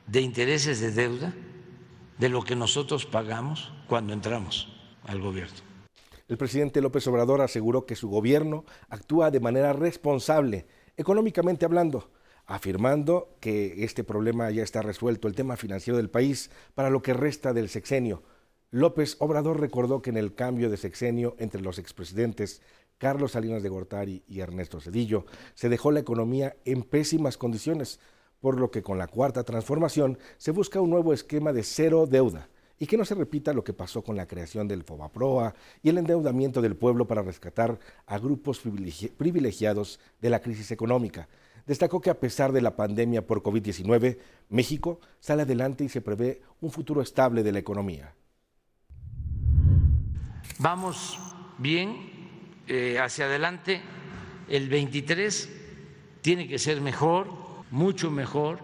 [0.07, 1.35] de intereses de deuda
[2.19, 4.69] de lo que nosotros pagamos cuando entramos
[5.05, 5.57] al gobierno.
[6.29, 10.67] El presidente López Obrador aseguró que su gobierno actúa de manera responsable,
[10.97, 12.11] económicamente hablando,
[12.47, 17.15] afirmando que este problema ya está resuelto, el tema financiero del país, para lo que
[17.15, 18.23] resta del sexenio
[18.71, 22.63] López Obrador recordó que en el cambio de sexenio entre los expresidentes
[22.99, 28.01] Carlos Salinas de Gortari y Ernesto Cedillo se dejó la economía en pésimas condiciones,
[28.41, 32.49] por lo que con la cuarta transformación se busca un nuevo esquema de cero deuda
[32.79, 35.99] y que no se repita lo que pasó con la creación del FOBAPROA y el
[35.99, 38.61] endeudamiento del pueblo para rescatar a grupos
[39.17, 41.29] privilegiados de la crisis económica.
[41.67, 46.43] Destacó que a pesar de la pandemia por COVID-19, México sale adelante y se prevé
[46.61, 48.15] un futuro estable de la economía.
[50.59, 51.19] Vamos
[51.59, 52.11] bien
[52.69, 53.83] eh, hacia adelante.
[54.49, 55.51] El 23
[56.23, 57.29] tiene que ser mejor,
[57.71, 58.61] mucho mejor,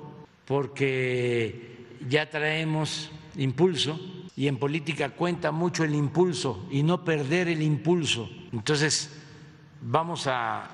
[0.46, 4.00] porque ya traemos impulso
[4.36, 8.28] y en política cuenta mucho el impulso y no perder el impulso.
[8.52, 9.10] Entonces,
[9.80, 10.68] vamos a,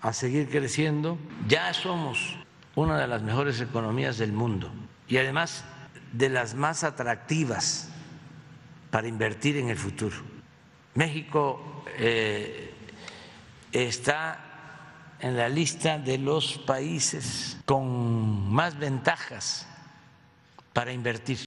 [0.00, 1.18] a seguir creciendo.
[1.48, 2.36] Ya somos
[2.74, 4.70] una de las mejores economías del mundo
[5.08, 5.64] y además
[6.12, 7.91] de las más atractivas
[8.92, 10.16] para invertir en el futuro.
[10.96, 12.70] México eh,
[13.72, 19.66] está en la lista de los países con más ventajas
[20.74, 21.38] para invertir.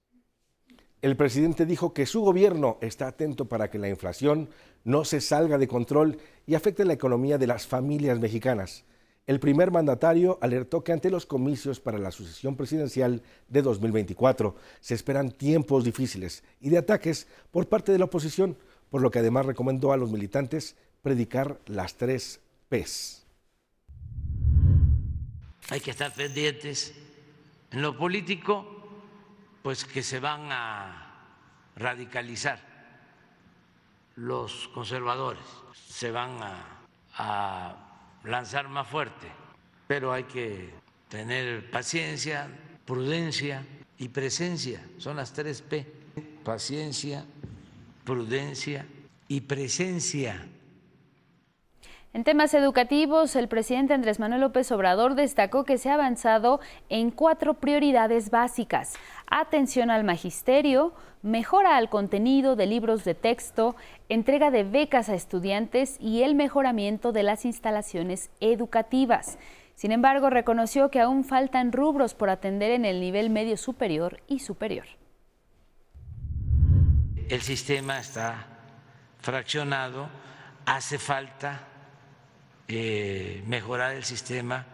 [1.00, 4.50] El presidente dijo que su gobierno está atento para que la inflación
[4.82, 6.18] no se salga de control
[6.48, 8.84] y afecte la economía de las familias mexicanas.
[9.26, 14.94] El primer mandatario alertó que ante los comicios para la sucesión presidencial de 2024 se
[14.94, 18.56] esperan tiempos difíciles y de ataques por parte de la oposición
[18.90, 23.26] por lo que además recomendó a los militantes predicar las tres P's.
[25.70, 26.94] hay que estar pendientes.
[27.70, 28.64] En lo político,
[29.62, 31.02] pues que se van a
[31.74, 32.60] radicalizar
[34.14, 37.85] los conservadores, se van a,
[38.26, 39.28] lanzar más fuerte,
[39.86, 40.70] pero hay que
[41.08, 42.48] tener paciencia,
[42.84, 43.64] prudencia
[43.98, 45.86] y presencia, son las tres P,
[46.44, 47.24] paciencia,
[48.04, 48.86] prudencia
[49.28, 50.46] y presencia.
[52.16, 57.10] En temas educativos, el presidente Andrés Manuel López Obrador destacó que se ha avanzado en
[57.10, 58.94] cuatro prioridades básicas.
[59.26, 63.76] Atención al magisterio, mejora al contenido de libros de texto,
[64.08, 69.36] entrega de becas a estudiantes y el mejoramiento de las instalaciones educativas.
[69.74, 74.38] Sin embargo, reconoció que aún faltan rubros por atender en el nivel medio superior y
[74.38, 74.86] superior.
[77.28, 78.46] El sistema está
[79.20, 80.08] fraccionado,
[80.64, 81.75] hace falta
[82.68, 84.66] eh, mejorar el sistema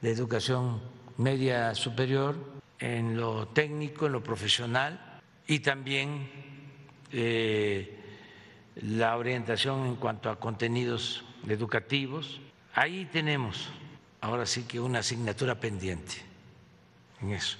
[0.00, 0.80] de educación
[1.16, 2.36] media superior
[2.78, 6.30] en lo técnico, en lo profesional y también
[7.12, 7.98] eh,
[8.76, 12.40] la orientación en cuanto a contenidos educativos.
[12.74, 13.70] Ahí tenemos
[14.20, 16.16] ahora sí que una asignatura pendiente
[17.20, 17.58] en eso.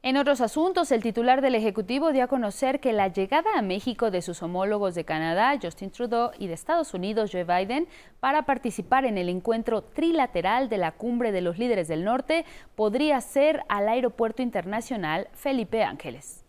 [0.00, 4.12] En otros asuntos, el titular del Ejecutivo dio a conocer que la llegada a México
[4.12, 7.88] de sus homólogos de Canadá, Justin Trudeau, y de Estados Unidos, Joe Biden,
[8.20, 12.44] para participar en el encuentro trilateral de la Cumbre de los Líderes del Norte,
[12.76, 16.44] podría ser al Aeropuerto Internacional Felipe Ángeles.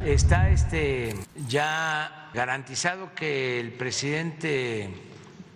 [0.00, 1.14] Está este,
[1.46, 4.90] ya garantizado que el presidente,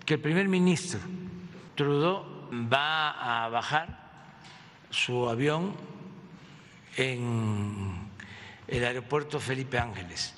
[0.05, 1.01] que el primer ministro
[1.75, 2.23] Trudeau
[2.73, 4.07] va a bajar
[4.91, 5.96] su avión
[6.97, 8.09] en
[8.69, 10.35] el aeropuerto Felipe Ángeles.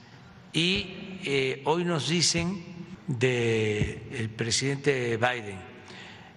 [0.52, 2.64] Y eh, hoy nos dicen
[3.06, 5.58] del presidente Biden,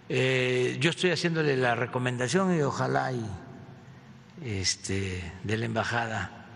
[0.09, 3.25] eh, yo estoy haciéndole la recomendación y ojalá y
[4.43, 6.47] este, de la embajada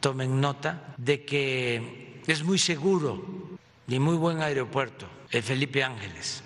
[0.00, 6.42] tomen nota de que es muy seguro y muy buen aeropuerto el Felipe Ángeles.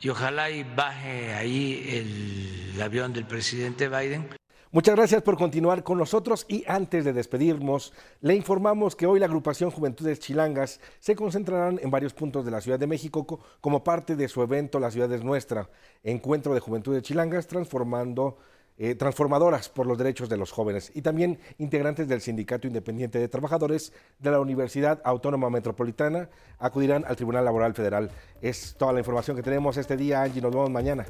[0.00, 4.28] Y ojalá y baje ahí el avión del presidente Biden.
[4.74, 9.26] Muchas gracias por continuar con nosotros y antes de despedirnos, le informamos que hoy la
[9.26, 13.24] agrupación Juventudes Chilangas se concentrarán en varios puntos de la Ciudad de México
[13.60, 15.70] como parte de su evento La Ciudad es Nuestra,
[16.02, 18.36] encuentro de Juventudes Chilangas transformando
[18.76, 23.28] eh, transformadoras por los derechos de los jóvenes y también integrantes del Sindicato Independiente de
[23.28, 28.10] Trabajadores de la Universidad Autónoma Metropolitana acudirán al Tribunal Laboral Federal.
[28.42, 30.42] Es toda la información que tenemos este día, Angie.
[30.42, 31.06] Nos vemos mañana.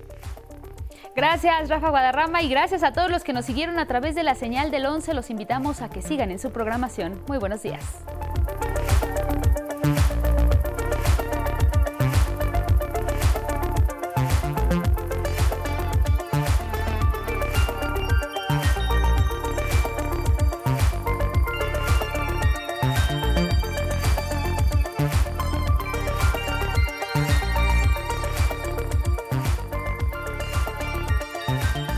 [1.17, 4.35] Gracias, Rafa Guadarrama, y gracias a todos los que nos siguieron a través de la
[4.35, 5.15] señal del 11.
[5.15, 7.23] Los invitamos a que sigan en su programación.
[7.29, 7.85] Muy buenos días.